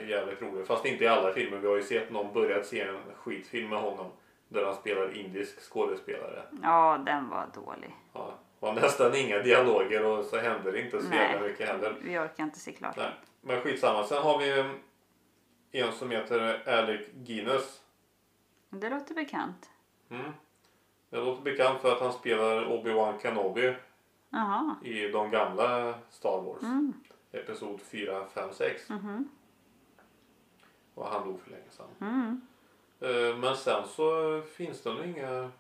jävligt 0.09 0.43
rolig. 0.43 0.67
Fast 0.67 0.85
inte 0.87 1.05
i 1.05 1.09
alla 1.09 1.33
filmer. 1.33 1.59
Vi 1.59 1.67
har 1.69 1.77
ju 1.77 1.83
sett 1.83 2.11
någon 2.11 2.33
börjat 2.33 2.67
se 2.67 2.81
en 2.81 2.99
skitfilm 3.17 3.69
med 3.71 3.79
honom. 3.81 4.07
Där 4.49 4.65
han 4.65 4.75
spelar 4.75 5.17
indisk 5.17 5.61
skådespelare. 5.61 6.43
Ja, 6.63 7.03
den 7.07 7.29
var 7.29 7.47
dålig. 7.55 7.97
Ja, 8.13 8.35
var 8.61 8.73
nästan 8.73 9.15
inga 9.15 9.39
dialoger 9.39 10.05
och 10.05 10.25
så 10.25 10.37
hände 10.39 10.71
det 10.71 10.81
inte 10.81 11.03
så 11.03 11.09
Nej. 11.09 11.19
jävla 11.19 11.49
mycket 11.49 11.69
heller. 11.69 11.97
Vi 12.03 12.19
orkar 12.19 12.45
inte 12.45 12.59
se 12.59 12.73
klart. 12.73 12.97
Nej. 12.97 13.11
Men 13.41 13.61
skitsamma. 13.61 14.05
Sen 14.05 14.23
har 14.23 14.39
vi 14.39 14.65
en 15.73 15.93
som 15.93 16.11
heter 16.11 16.69
Alec 16.69 17.01
Guinness. 17.15 17.81
Det 18.71 18.91
låter 18.91 19.15
bekant. 19.15 19.71
Mm. 20.11 20.33
Det 21.11 21.17
låter 21.17 21.43
bekant 21.43 21.81
för 21.81 21.93
att 21.93 22.01
han 22.01 22.13
spelar 22.13 22.65
Obi-Wan 22.65 23.19
Kenobi 23.23 23.75
Jaha. 24.31 24.77
i 24.85 25.09
de 25.09 25.31
gamla 25.31 25.95
Star 26.11 26.43
Wars. 26.43 26.63
Mm. 26.63 26.93
Episod 27.33 27.81
4, 27.81 28.27
5, 28.35 28.49
6. 28.53 28.89
Mhm. 28.89 29.29
Och 30.95 31.07
han 31.07 31.27
dog 31.29 31.41
för 31.41 31.51
länge 31.51 31.71
sedan. 31.71 31.87
Mm. 32.01 32.41
Eh, 33.01 33.37
Men 33.37 33.57
sen 33.57 33.89
så 33.89 34.41
finns 34.43 34.83
det 34.83 34.95
nog 34.95 35.05
inga 35.05 35.51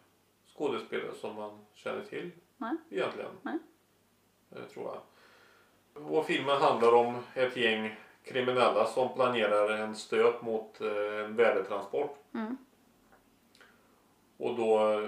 skådespelare 0.56 1.14
som 1.14 1.34
man 1.36 1.58
känner 1.74 2.04
till 2.04 2.30
Nej. 2.56 2.76
egentligen. 2.90 3.30
Nej. 3.42 3.58
Eh, 4.50 4.62
Tror 4.74 4.86
jag. 4.86 5.00
Och 6.12 6.26
filmen 6.26 6.60
handlar 6.62 6.94
om 6.94 7.18
ett 7.34 7.56
gäng 7.56 7.96
kriminella 8.24 8.84
som 8.86 9.14
planerar 9.14 9.70
en 9.70 9.96
stöp 9.96 10.42
mot 10.42 10.80
eh, 10.80 11.24
en 11.24 11.36
värdetransport. 11.36 12.18
Mm. 12.34 12.56
Och 14.36 14.56
då 14.56 15.02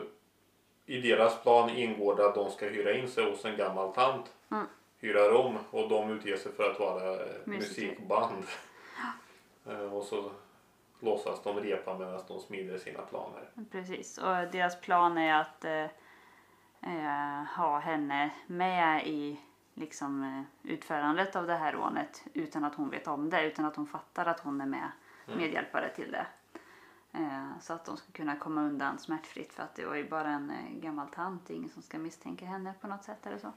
i 0.86 1.00
deras 1.00 1.42
plan 1.42 1.70
ingår 1.70 2.16
det 2.16 2.26
att 2.26 2.34
de 2.34 2.50
ska 2.50 2.66
hyra 2.66 2.92
in 2.98 3.08
sig 3.08 3.30
hos 3.30 3.44
en 3.44 3.56
gammal 3.56 3.92
tant. 3.94 4.32
Mm. 4.50 4.66
Hyra 4.98 5.28
rum 5.28 5.58
och 5.70 5.88
de 5.88 6.10
utger 6.10 6.37
sig 6.37 6.52
för 6.52 6.70
att 6.70 6.80
vara 6.80 7.18
musikband. 7.44 8.44
Eh, 9.66 9.94
och 9.94 10.05
så 10.05 10.31
låtsas 11.00 11.42
de 11.42 11.61
repa 11.61 11.98
medan 11.98 12.20
de 12.29 12.40
smider 12.40 12.79
sina 12.79 13.03
planer. 13.03 13.50
Precis. 13.70 14.18
Och 14.18 14.37
deras 14.53 14.81
plan 14.81 15.18
är 15.18 15.35
att 15.35 15.64
eh, 15.64 15.85
eh, 16.81 17.44
ha 17.57 17.79
henne 17.79 18.31
med 18.46 19.07
i 19.07 19.40
liksom, 19.74 20.22
eh, 20.22 20.70
utförandet 20.72 21.37
av 21.37 21.46
det 21.46 21.57
här 21.57 21.72
rånet 21.72 22.24
utan 22.33 22.64
att 22.64 22.74
hon 22.74 22.90
vet 22.90 23.07
om 23.07 23.31
det. 23.31 23.46
Utan 23.46 23.64
att 23.64 23.77
hon 23.77 23.87
fattar 23.87 24.27
att 24.27 24.40
hon 24.40 24.61
är 24.61 24.66
med 24.66 24.90
medhjälpare 25.27 25.88
till 25.88 26.12
det. 26.12 26.27
Eh, 27.12 27.59
så 27.61 27.72
att 27.72 27.85
de 27.85 27.96
ska 27.96 28.12
kunna 28.12 28.37
komma 28.37 28.62
undan 28.62 28.98
smärtfritt 28.98 29.53
för 29.53 29.62
att 29.62 29.74
det 29.74 29.87
var 29.87 29.94
ju 29.94 30.09
bara 30.09 30.29
en 30.29 30.50
eh, 30.50 30.81
gammal 30.81 31.09
tant. 31.09 31.46
Det 31.46 31.55
är 31.55 31.57
ingen 31.57 31.70
som 31.70 31.83
ska 31.83 31.98
misstänka 31.98 32.46
henne 32.46 32.74
på 32.81 32.87
något 32.87 33.05
sätt 33.05 33.27
eller 33.27 33.38
så. 33.38 33.53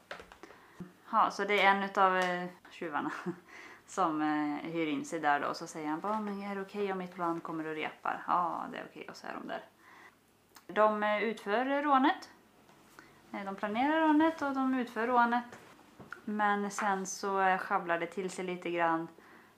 Ja, 1.11 1.31
så 1.31 1.43
det 1.43 1.61
är 1.61 1.75
en 1.75 1.83
utav 1.83 2.17
eh, 2.17 2.47
tjuvarna 2.69 3.11
som 3.87 4.21
eh, 4.21 4.71
hyr 4.71 4.87
in 4.87 5.05
sig 5.05 5.19
där 5.19 5.39
då. 5.39 5.47
Och 5.47 5.55
så 5.55 5.67
säger 5.67 5.87
han 5.87 5.99
bara, 5.99 6.19
men 6.19 6.43
är 6.43 6.55
det 6.55 6.61
okej 6.61 6.91
om 6.91 6.97
mitt 6.97 7.15
band 7.15 7.43
kommer 7.43 7.65
och 7.67 7.75
repar? 7.75 8.23
Ja, 8.27 8.65
det 8.71 8.77
är 8.77 8.85
okej. 8.89 9.07
Och 9.09 9.15
så 9.17 9.27
är 9.27 9.33
de 9.41 9.47
där. 9.47 9.61
De 10.67 11.03
eh, 11.03 11.23
utför 11.23 11.83
rånet. 11.83 12.29
Eh, 13.33 13.43
De 13.45 13.55
planerar 13.55 14.01
rånet 14.01 14.41
och 14.41 14.53
de 14.53 14.73
utför 14.79 15.07
rånet. 15.07 15.43
Men 16.25 16.71
sen 16.71 17.05
så 17.05 17.39
eh, 17.41 17.57
sjabblar 17.57 17.99
det 17.99 18.05
till 18.07 18.29
sig 18.29 18.45
lite 18.45 18.69
grann. 18.71 19.07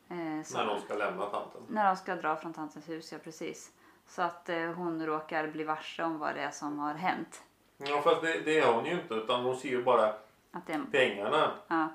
Eh, 0.10 0.44
så 0.46 0.58
När 0.58 0.66
de 0.66 0.80
ska 0.82 0.94
lämna 0.94 1.26
tanten. 1.26 1.62
när 1.68 1.86
de 1.86 1.96
ska 1.96 2.16
dra 2.16 2.36
från 2.36 2.54
tantens 2.54 2.90
hus, 2.90 3.12
ja 3.12 3.18
precis. 3.24 3.72
Så 4.08 4.22
att 4.22 4.50
eh, 4.50 4.72
hon 4.72 5.06
råkar 5.06 5.48
bli 5.48 5.64
varse 5.64 6.04
om 6.04 6.20
vad 6.20 6.36
det 6.36 6.42
är 6.42 6.52
som 6.52 6.80
har 6.80 6.94
hänt. 6.94 7.44
Ja 7.78 8.02
fast 8.02 8.22
det, 8.22 8.40
det 8.46 8.60
är 8.60 8.74
hon 8.74 8.86
ju 8.86 8.92
inte 8.92 9.14
utan 9.14 9.44
hon 9.44 9.58
ser 9.58 9.70
ju 9.70 9.84
bara 9.84 10.14
Att 10.52 10.66
det, 10.68 10.80
pengarna. 10.92 11.52
ja, 11.68 11.88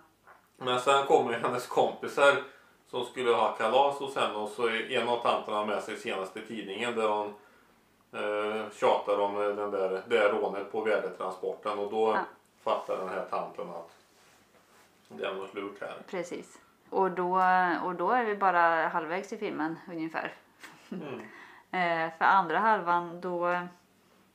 Men 0.57 0.81
sen 0.81 1.07
kommer 1.07 1.33
hennes 1.33 1.67
kompisar 1.67 2.37
som 2.91 3.05
skulle 3.05 3.31
ha 3.31 3.53
kalas 3.53 3.99
hos 3.99 4.17
henne 4.17 4.35
och 4.35 4.49
så 4.49 4.67
är 4.67 4.91
en 4.93 5.09
av 5.09 5.23
tanterna 5.23 5.65
med 5.67 5.83
sig 5.83 5.97
senaste 5.97 6.41
tidningen 6.41 6.95
där 6.97 7.09
hon 7.09 7.35
eh, 8.13 8.71
tjatar 8.73 9.19
om 9.21 9.35
den 9.35 9.71
där, 9.71 9.89
det 10.09 10.17
där 10.19 10.33
rånet 10.33 10.73
på 10.73 10.81
värdetransporten 10.81 11.79
och 11.79 11.91
då 11.91 12.13
Ja. 12.13 12.21
fattar 12.63 12.97
den 12.99 13.09
här 13.09 13.25
tanten 13.31 13.69
att 13.71 13.91
det 15.09 15.27
är 15.27 15.35
något 15.35 15.55
lurt 15.55 15.81
här. 15.81 15.95
precis. 16.11 16.61
Och 16.91 17.11
då, 17.11 17.31
och 17.85 17.95
då 17.95 18.11
är 18.11 18.25
vi 18.25 18.37
bara 18.37 18.89
halvvägs 18.89 19.33
i 19.33 19.37
filmen 19.39 19.77
ungefär. 19.91 20.33
Mm. 20.91 21.21
Eh, 21.71 22.11
för 22.19 22.25
andra 22.25 22.59
halvan 22.59 23.21
då, 23.21 23.59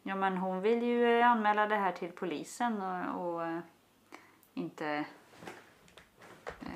ja 0.03 0.15
men 0.15 0.37
hon 0.37 0.61
vill 0.61 0.83
ju 0.83 1.21
anmäla 1.21 1.67
det 1.67 1.75
här 1.75 1.91
till 1.91 2.11
polisen 2.11 2.81
och, 2.81 3.25
och 3.35 3.41
inte 4.53 5.05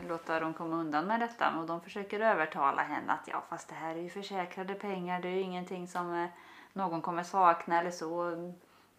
låta 0.07 0.39
dem 0.39 0.53
komma 0.53 0.75
undan 0.75 1.05
med 1.05 1.19
detta. 1.19 1.57
Och 1.59 1.65
de 1.65 1.81
försöker 1.81 2.19
övertala 2.19 2.81
henne 2.81 3.13
att 3.13 3.27
ja 3.27 3.43
fast 3.49 3.69
det 3.69 3.75
här 3.75 3.95
är 3.95 4.01
ju 4.01 4.09
försäkrade 4.09 4.73
pengar, 4.73 5.21
det 5.21 5.27
är 5.27 5.31
ju 5.31 5.41
ingenting 5.41 5.87
som 5.87 6.13
eh, 6.13 6.29
någon 6.73 7.01
kommer 7.01 7.23
sakna 7.23 7.79
eller 7.79 7.91
så. 7.91 8.35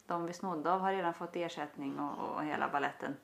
De 0.06 0.26
vi 0.26 0.32
snodde 0.32 0.72
av 0.72 0.80
har 0.80 0.92
redan 0.92 1.14
fått 1.14 1.36
ersättning 1.36 1.98
och, 1.98 2.28
och 2.28 2.44
hela 2.44 2.68
balletten. 2.68 3.16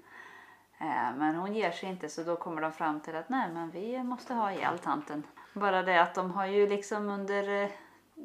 Eh, 0.78 1.16
men 1.16 1.34
hon 1.34 1.54
ger 1.54 1.70
sig 1.70 1.88
inte 1.88 2.08
så 2.08 2.22
då 2.22 2.36
kommer 2.36 2.62
de 2.62 2.72
fram 2.72 3.00
till 3.00 3.16
att 3.16 3.28
nej 3.28 3.50
men 3.52 3.70
vi 3.70 4.02
måste 4.02 4.34
ha 4.34 4.52
ihjäl 4.52 4.78
tanten. 4.78 5.22
Bara 5.52 5.82
det 5.82 6.02
att 6.02 6.14
de 6.14 6.30
har 6.30 6.46
ju 6.46 6.66
liksom 6.66 7.08
under, 7.08 7.62
eh, 7.62 7.70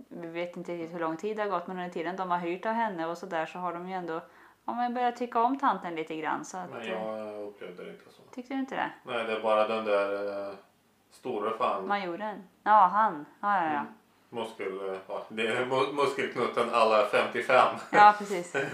vi 0.07 0.27
vet 0.27 0.57
inte 0.57 0.73
riktigt 0.73 0.93
hur 0.93 0.99
lång 0.99 1.17
tid 1.17 1.37
det 1.37 1.43
har 1.43 1.49
gått 1.49 1.67
men 1.67 1.77
under 1.77 1.89
tiden 1.89 2.15
de 2.15 2.31
har 2.31 2.37
hyrt 2.37 2.65
av 2.65 2.73
henne 2.73 3.05
och 3.05 3.17
sådär 3.17 3.45
så 3.45 3.59
har 3.59 3.73
de 3.73 3.89
ju 3.89 3.93
ändå 3.93 4.21
ja, 4.65 4.73
men 4.73 4.93
börjat 4.93 5.15
tycka 5.15 5.41
om 5.43 5.59
tanten 5.59 5.95
lite 5.95 6.15
grann. 6.15 6.45
Så 6.45 6.57
att, 6.57 6.69
Men 6.69 6.81
eh, 6.81 6.89
jag 6.91 7.43
upplevde 7.43 7.83
det 7.85 7.89
inte 7.91 8.09
så. 8.09 8.21
Tyckte 8.35 8.53
du 8.53 8.59
inte 8.59 8.75
det? 8.75 8.89
Nej 9.03 9.23
det 9.23 9.31
är 9.35 9.39
bara 9.41 9.67
den 9.67 9.85
där 9.85 10.47
eh, 10.49 10.53
stora 11.11 11.57
fan 11.57 11.87
Majoren? 11.87 12.43
Ja 12.63 12.87
han. 12.93 13.25
Ja 13.41 13.57
ja 13.57 13.63
ja. 13.63 13.79
Mm. 13.79 13.85
muskel, 14.29 14.89
eh, 14.89 14.97
ja, 15.07 15.23
det 15.29 15.47
är 15.47 15.65
mu- 15.65 15.93
muskelknutten 15.93 16.69
alla 16.73 17.05
55. 17.05 17.75
Ja 17.91 18.13
precis. 18.19 18.55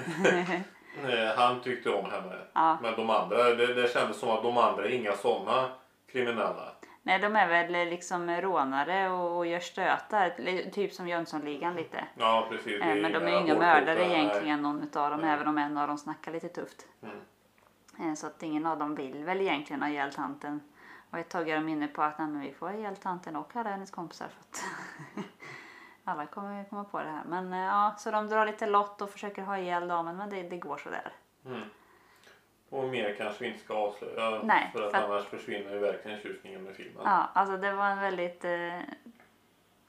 Eh, 1.10 1.38
Han 1.38 1.62
tyckte 1.62 1.90
om 1.90 2.06
henne. 2.12 2.36
Ja. 2.54 2.78
Men 2.82 2.96
de 2.96 3.10
andra, 3.10 3.38
det, 3.44 3.74
det 3.74 3.94
kändes 3.94 4.20
som 4.20 4.30
att 4.30 4.44
de 4.44 4.58
andra 4.58 4.86
är 4.86 4.90
inga 4.90 5.14
sådana 5.14 5.70
kriminella. 6.12 6.72
Nej 7.04 7.20
de 7.20 7.36
är 7.36 7.48
väl 7.48 7.90
liksom 7.90 8.30
rånare 8.30 9.10
och, 9.10 9.38
och 9.38 9.46
gör 9.46 9.60
stötar. 9.60 10.30
Typ 10.72 10.94
som 10.94 11.08
Jönssonligan 11.08 11.76
lite. 11.76 12.08
Ja 12.16 12.46
precis. 12.50 12.82
Eh, 12.82 12.96
Men 12.96 13.12
de 13.12 13.18
är 13.28 13.32
ju 13.32 13.38
inga 13.38 13.56
mördare 13.56 14.06
egentligen 14.06 14.62
någon 14.62 14.82
utav 14.84 15.12
dem. 15.12 15.20
Nej. 15.22 15.30
Även 15.34 15.48
om 15.48 15.58
en 15.58 15.78
av 15.78 15.88
dem 15.88 15.98
snackar 15.98 16.32
lite 16.32 16.50
tufft. 16.50 16.86
Mm. 17.04 17.16
Eh, 18.10 18.14
Så 18.16 18.28
att 18.28 18.44
ingen 18.44 18.66
av 18.66 18.80
dem 18.80 18.96
vill 18.96 19.24
väl 19.24 19.42
egentligen 19.42 19.82
ha 19.82 19.90
ihjäl 19.90 20.14
tanten. 20.14 20.62
Och 21.10 21.18
ett 21.20 21.30
tag 21.30 21.50
är 21.50 21.56
de 21.56 21.70
inne 21.70 21.88
på 21.88 22.02
att 22.04 22.20
nej, 22.20 22.48
vi 22.48 22.54
får 22.54 22.68
ha 22.68 22.76
ihjäl 22.76 22.96
tanten 22.96 23.36
och 23.36 23.56
alla 23.56 23.70
hennes 23.70 23.92
kompisar. 23.92 24.28
För 24.28 24.40
att 24.42 24.64
alla 26.04 26.26
kommer 26.26 26.60
ju 26.60 26.70
komma 26.70 26.84
på 26.84 27.00
det 27.00 27.10
här. 27.10 27.24
Men 27.28 27.54
eh, 27.54 27.60
ja, 27.60 27.96
så 27.98 28.12
de 28.12 28.28
drar 28.28 28.46
lite 28.46 28.68
lott 28.68 29.02
och 29.02 29.10
försöker 29.10 29.42
ha 29.42 29.58
ihjäl 29.58 29.88
damen. 29.88 30.18
Men 30.18 30.30
det, 30.30 30.44
det 30.44 30.58
går 30.58 30.78
sådär. 30.78 31.12
Mm. 31.46 31.62
Och 32.72 32.84
mer 32.90 33.16
kanske 33.18 33.44
vi 33.44 33.50
inte 33.50 33.64
ska 33.64 33.74
avslöja. 33.76 34.42
Nej, 34.44 34.70
för 34.74 34.82
att 34.84 34.92
för 34.92 34.98
att- 34.98 35.04
annars 35.06 35.26
försvinner 35.26 35.72
ju 35.74 35.80
verkligen 35.80 36.20
tjusningen 36.20 36.64
med 36.64 36.76
filmen. 36.76 37.02
Ja, 37.06 37.30
alltså 37.34 37.58
det 37.58 37.74
var 37.74 37.86
en 37.90 38.00
väldigt 38.02 38.46
eh, 38.46 38.80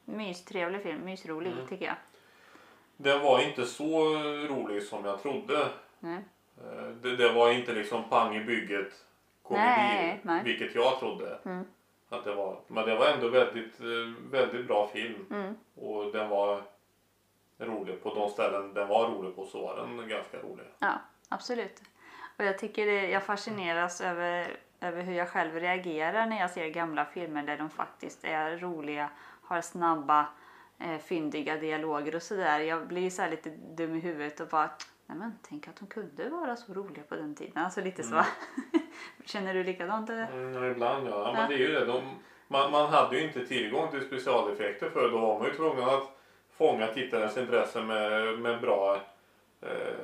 mystrevlig 0.04 0.82
film. 0.82 1.04
Mysrolig 1.04 1.52
Mm. 1.52 1.66
tycker 1.66 1.84
jag. 1.86 1.94
Den 2.96 3.20
var 3.22 3.40
inte 3.42 3.66
så 3.66 4.14
rolig 4.48 4.82
som 4.82 5.04
jag 5.04 5.22
trodde. 5.22 5.58
Eh, 6.02 6.18
Det, 7.02 7.16
det 7.16 7.32
var 7.32 7.50
inte 7.50 7.72
liksom 7.72 8.04
pang 8.08 8.36
i 8.36 8.44
bygget 8.44 9.04
komedi. 9.42 9.64
Nej, 9.66 10.20
nej. 10.22 10.40
Vilket 10.44 10.74
jag 10.74 10.98
trodde 10.98 11.38
Mm. 11.44 11.64
att 12.08 12.24
det 12.24 12.34
var. 12.34 12.60
Men 12.66 12.86
det 12.86 12.94
var 12.96 13.06
ändå 13.08 13.28
väldigt, 13.28 13.80
eh, 13.80 14.30
väldigt 14.30 14.66
bra 14.66 14.88
film. 14.92 15.26
Mm. 15.30 15.54
Och 15.74 16.12
den 16.12 16.28
var 16.28 16.62
rolig 17.58 18.02
på 18.02 18.14
de 18.14 18.30
ställen 18.30 18.74
den 18.74 18.88
var 18.88 19.08
rolig 19.08 19.36
på 19.36 19.46
så 19.46 19.62
var 19.62 19.76
den 19.76 20.08
ganska 20.08 20.38
rolig. 20.38 20.66
Ja, 20.78 20.92
absolut. 21.28 21.82
Och 22.36 22.44
jag 22.44 22.58
tycker 22.58 22.86
det, 22.86 23.10
jag 23.10 23.22
fascineras 23.22 24.00
över, 24.00 24.56
över 24.80 25.02
hur 25.02 25.14
jag 25.14 25.28
själv 25.28 25.54
reagerar 25.54 26.26
när 26.26 26.40
jag 26.40 26.50
ser 26.50 26.68
gamla 26.68 27.04
filmer 27.04 27.42
där 27.42 27.58
de 27.58 27.70
faktiskt 27.70 28.24
är 28.24 28.58
roliga, 28.58 29.10
har 29.42 29.60
snabba, 29.60 30.26
eh, 30.78 30.98
fyndiga 30.98 31.56
dialoger 31.56 32.14
och 32.14 32.22
sådär. 32.22 32.60
Jag 32.60 32.86
blir 32.86 33.10
så 33.10 33.26
lite 33.26 33.50
dum 33.50 33.94
i 33.94 34.00
huvudet 34.00 34.40
och 34.40 34.48
bara, 34.48 34.70
nej 35.06 35.18
men 35.18 35.38
tänk 35.48 35.68
att 35.68 35.76
de 35.76 35.86
kunde 35.86 36.28
vara 36.28 36.56
så 36.56 36.72
roliga 36.74 37.02
på 37.02 37.14
den 37.14 37.34
tiden. 37.34 37.64
Alltså 37.64 37.80
lite 37.80 38.02
så. 38.02 38.24
Känner 39.24 39.54
du 39.54 39.64
likadant 39.64 40.10
eller? 40.10 40.26
Mm, 40.32 40.64
ibland 40.64 41.08
ja. 41.08 41.10
ja. 41.10 41.32
Men 41.32 41.48
det 41.48 41.54
är 41.54 41.58
ju 41.58 41.72
det. 41.72 41.84
De, 41.84 42.02
man, 42.48 42.70
man 42.70 42.90
hade 42.90 43.16
ju 43.16 43.26
inte 43.26 43.46
tillgång 43.46 43.90
till 43.90 44.06
specialeffekter 44.06 44.90
för 44.90 45.10
då 45.10 45.18
var 45.18 45.38
man 45.38 45.48
ju 45.48 45.54
tvungen 45.54 45.84
att 45.84 46.18
fånga 46.50 46.86
tittarens 46.86 47.36
intresse 47.36 47.82
med, 47.82 48.38
med 48.38 48.60
bra 48.60 49.00
eh, 49.60 49.94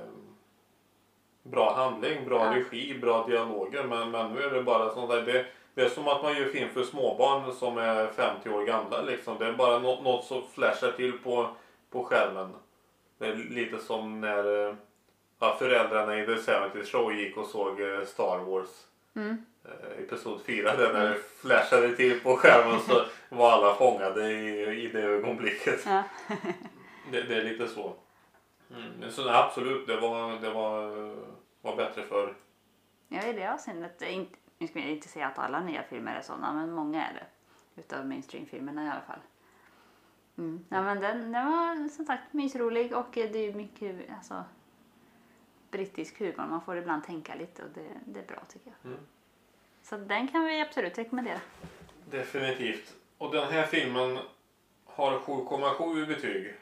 bra 1.51 1.75
handling, 1.75 2.25
bra 2.25 2.45
Ja. 2.45 2.61
regi, 2.61 2.99
bra 2.99 3.27
dialoger. 3.27 3.83
Men, 3.85 4.11
men 4.11 4.33
nu 4.33 4.43
är 4.43 4.51
det 4.51 4.63
bara 4.63 4.91
sånt 4.91 5.11
där. 5.11 5.23
Det, 5.23 5.47
det 5.75 5.83
är 5.83 5.89
som 5.89 6.09
att 6.09 6.23
man 6.23 6.37
gör 6.37 6.45
film 6.45 6.69
för 6.71 6.83
småbarn 6.83 7.53
som 7.53 7.79
är 7.79 8.07
50 8.07 8.51
år 8.51 8.65
gamla. 8.65 9.03
Liksom. 9.03 9.37
Det 9.39 9.47
är 9.47 9.53
bara 9.53 9.79
något, 9.79 10.03
något 10.05 10.25
som 10.25 10.43
flashar 10.55 10.93
till 10.93 11.13
på, 11.19 11.49
på 11.91 12.05
skärmen. 12.05 12.51
Det 13.19 13.27
är 13.27 13.35
lite 13.35 13.79
som 13.79 14.21
när 14.21 14.69
eh, 14.69 14.75
ja, 15.41 15.57
föräldrarna 15.59 16.19
i 16.19 16.27
The 16.27 16.37
70 16.37 16.85
Show 16.91 17.13
gick 17.15 17.37
och 17.37 17.47
såg 17.47 17.81
eh, 17.81 18.05
Star 18.05 18.39
Wars 18.39 18.69
Mm. 19.17 19.37
eh, 19.65 20.05
episod 20.05 20.41
4 20.47 20.77
där 20.77 20.93
när 20.93 21.09
det 21.11 21.19
flashade 21.41 21.97
till 21.97 22.21
på 22.21 22.37
skärmen 22.37 22.81
så 22.81 23.03
var 23.37 23.51
alla 23.53 23.75
fångade 23.75 24.31
i, 24.33 24.67
i 24.85 24.89
det 24.89 25.03
ögonblicket. 25.03 25.81
Ja. 25.87 26.03
Det, 27.13 27.21
det 27.23 27.35
är 27.35 27.43
lite 27.45 27.69
så. 27.69 27.93
Mm. 28.70 29.11
Så 29.11 29.28
absolut, 29.31 29.87
det 29.87 30.00
var, 30.00 30.40
det 30.40 30.50
var, 30.50 31.14
var 31.61 31.76
bättre 31.76 32.02
för 32.02 32.35
Ja, 33.09 33.22
i 33.26 33.33
det 33.33 33.52
avseendet. 33.52 34.02
inte- 34.02 34.38
Nu 34.59 34.66
ska 34.68 34.78
jag 34.78 34.88
inte 34.90 35.09
säga 35.09 35.26
att 35.26 35.38
alla 35.38 35.61
nya 35.61 35.83
filmer 35.83 36.14
är 36.14 36.22
sådana, 36.22 36.52
men 36.54 36.72
många 36.72 37.07
är 37.07 37.14
det. 37.14 37.26
Utav 37.81 38.07
mainstream-filmerna 38.07 38.85
i 38.87 38.88
alla 38.90 39.00
fall. 39.00 39.20
Mm. 40.38 40.64
Ja, 40.68 40.83
men 40.83 41.00
den, 41.00 41.33
den 41.33 41.46
var 41.52 41.88
som 41.88 42.04
sagt 42.04 42.33
mysrolig 42.33 42.96
och 42.96 43.07
det 43.12 43.38
är 43.38 43.54
mycket 43.54 44.11
alltså, 44.16 44.44
brittisk 45.70 46.18
humor. 46.18 46.46
Man 46.50 46.61
får 46.61 46.76
ibland 46.76 47.04
tänka 47.04 47.35
lite 47.35 47.62
och 47.64 47.70
det, 47.74 47.88
det 48.04 48.20
är 48.20 48.26
bra 48.26 48.40
tycker 48.48 48.72
jag. 48.83 48.92
Mm. 48.92 49.04
Så 49.83 49.96
den 49.96 50.28
kan 50.28 50.44
vi 50.44 50.61
absolut 50.61 50.98
rekommendera. 50.98 51.40
Definitivt. 52.11 52.96
Och 53.18 53.33
den 53.35 53.48
här 53.52 53.66
filmen 53.66 54.18
har 54.85 55.18
7,7 55.18 56.02
i 56.02 56.07
betyg 56.07 56.54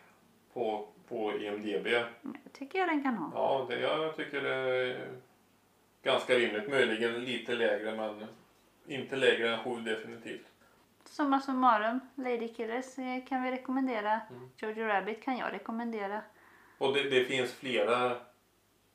på, 0.53 0.89
på 1.09 1.33
IMDB. 1.33 1.85
Det 2.23 2.51
tycker 2.53 2.79
jag 2.79 2.89
den 2.89 3.03
kan 3.03 3.15
ha. 3.15 3.31
Ja, 3.35 3.67
det, 3.69 3.81
jag 3.81 4.17
tycker 4.17 4.43
det 4.43 4.55
är 4.55 5.09
ganska 6.03 6.35
rimligt. 6.35 6.69
Möjligen 6.69 7.25
lite 7.25 7.55
lägre 7.55 7.97
men 7.97 8.27
inte 8.87 9.17
lägre 9.17 9.55
än 9.55 9.65
7 9.65 9.81
definitivt. 9.81 10.47
Summa 11.05 11.41
summarum, 11.41 12.01
Lady 12.15 12.49
Killers 12.49 12.99
eh, 12.99 13.25
kan 13.29 13.43
vi 13.43 13.51
rekommendera. 13.51 14.21
Mm. 14.31 14.51
Jojo 14.57 14.87
Rabbit 14.87 15.23
kan 15.23 15.39
jag 15.39 15.53
rekommendera. 15.53 16.23
Och 16.79 16.95
det, 16.95 17.11
det 17.11 17.25
finns 17.25 17.55
flera 17.55 18.11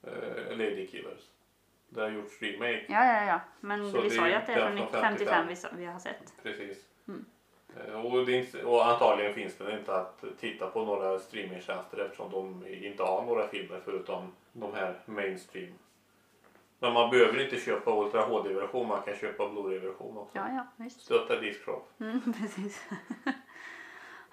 eh, 0.04 0.50
Lady 0.50 0.88
Killers. 0.88 1.30
Det 1.90 2.02
har 2.02 2.10
gjorts 2.10 2.42
remake. 2.42 2.86
Ja, 2.90 3.06
ja, 3.06 3.26
ja. 3.26 3.42
Men 3.60 3.92
Så 3.92 4.02
vi 4.02 4.10
sa 4.10 4.28
ju 4.28 4.34
att 4.34 4.48
det 4.48 4.54
är 4.54 4.76
från 4.76 4.88
från 4.88 5.02
55 5.02 5.48
vi, 5.48 5.56
vi 5.78 5.86
har 5.86 6.00
sett. 6.00 6.34
Precis. 6.44 6.78
Mm. 7.08 7.26
Eh, 7.78 8.06
Och, 8.06 8.26
det 8.26 8.64
och 8.64 8.86
antagligen 8.88 9.34
finns 9.34 9.56
det 9.58 9.78
inte 9.78 9.96
att 9.96 10.24
titta 10.40 10.68
på 10.68 10.86
några 10.86 11.20
streamingtjänster 11.20 11.98
eftersom 12.06 12.32
de 12.32 12.68
inte 12.68 13.04
har 13.04 13.26
några 13.26 13.48
filmer 13.48 13.82
förutom 13.86 14.32
de 14.52 14.74
här 14.74 14.96
mainstream. 15.06 15.74
Men 16.80 16.94
man 16.94 17.10
behöver 17.10 17.44
inte 17.44 17.58
köpa 17.60 17.92
Ultra 17.96 18.22
HD-version, 18.22 18.88
man 18.88 19.02
kan 19.02 19.16
köpa 19.16 19.50
Blu-ray-version 19.50 20.18
också. 20.18 20.38
Ja, 20.38 20.46
ja, 20.50 20.68
visst. 20.76 21.02
Stötta 21.02 21.36
Discraft. 21.40 22.00
Mm, 22.00 22.34
precis. 22.42 22.90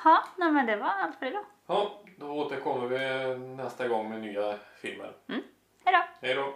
Ja, 0.04 0.24
nej 0.36 0.52
men 0.52 0.66
det 0.66 0.76
var 0.76 0.86
allt 0.88 1.16
för 1.18 1.26
idag. 1.26 1.44
Ja, 1.66 2.00
då 2.16 2.26
återkommer 2.30 2.86
vi 2.86 3.38
nästa 3.38 3.88
gång 3.88 4.08
med 4.10 4.20
nya 4.20 4.54
filmer. 4.76 5.12
Hej 5.84 5.92
då! 5.92 6.26
Hej 6.26 6.34
då! 6.34 6.54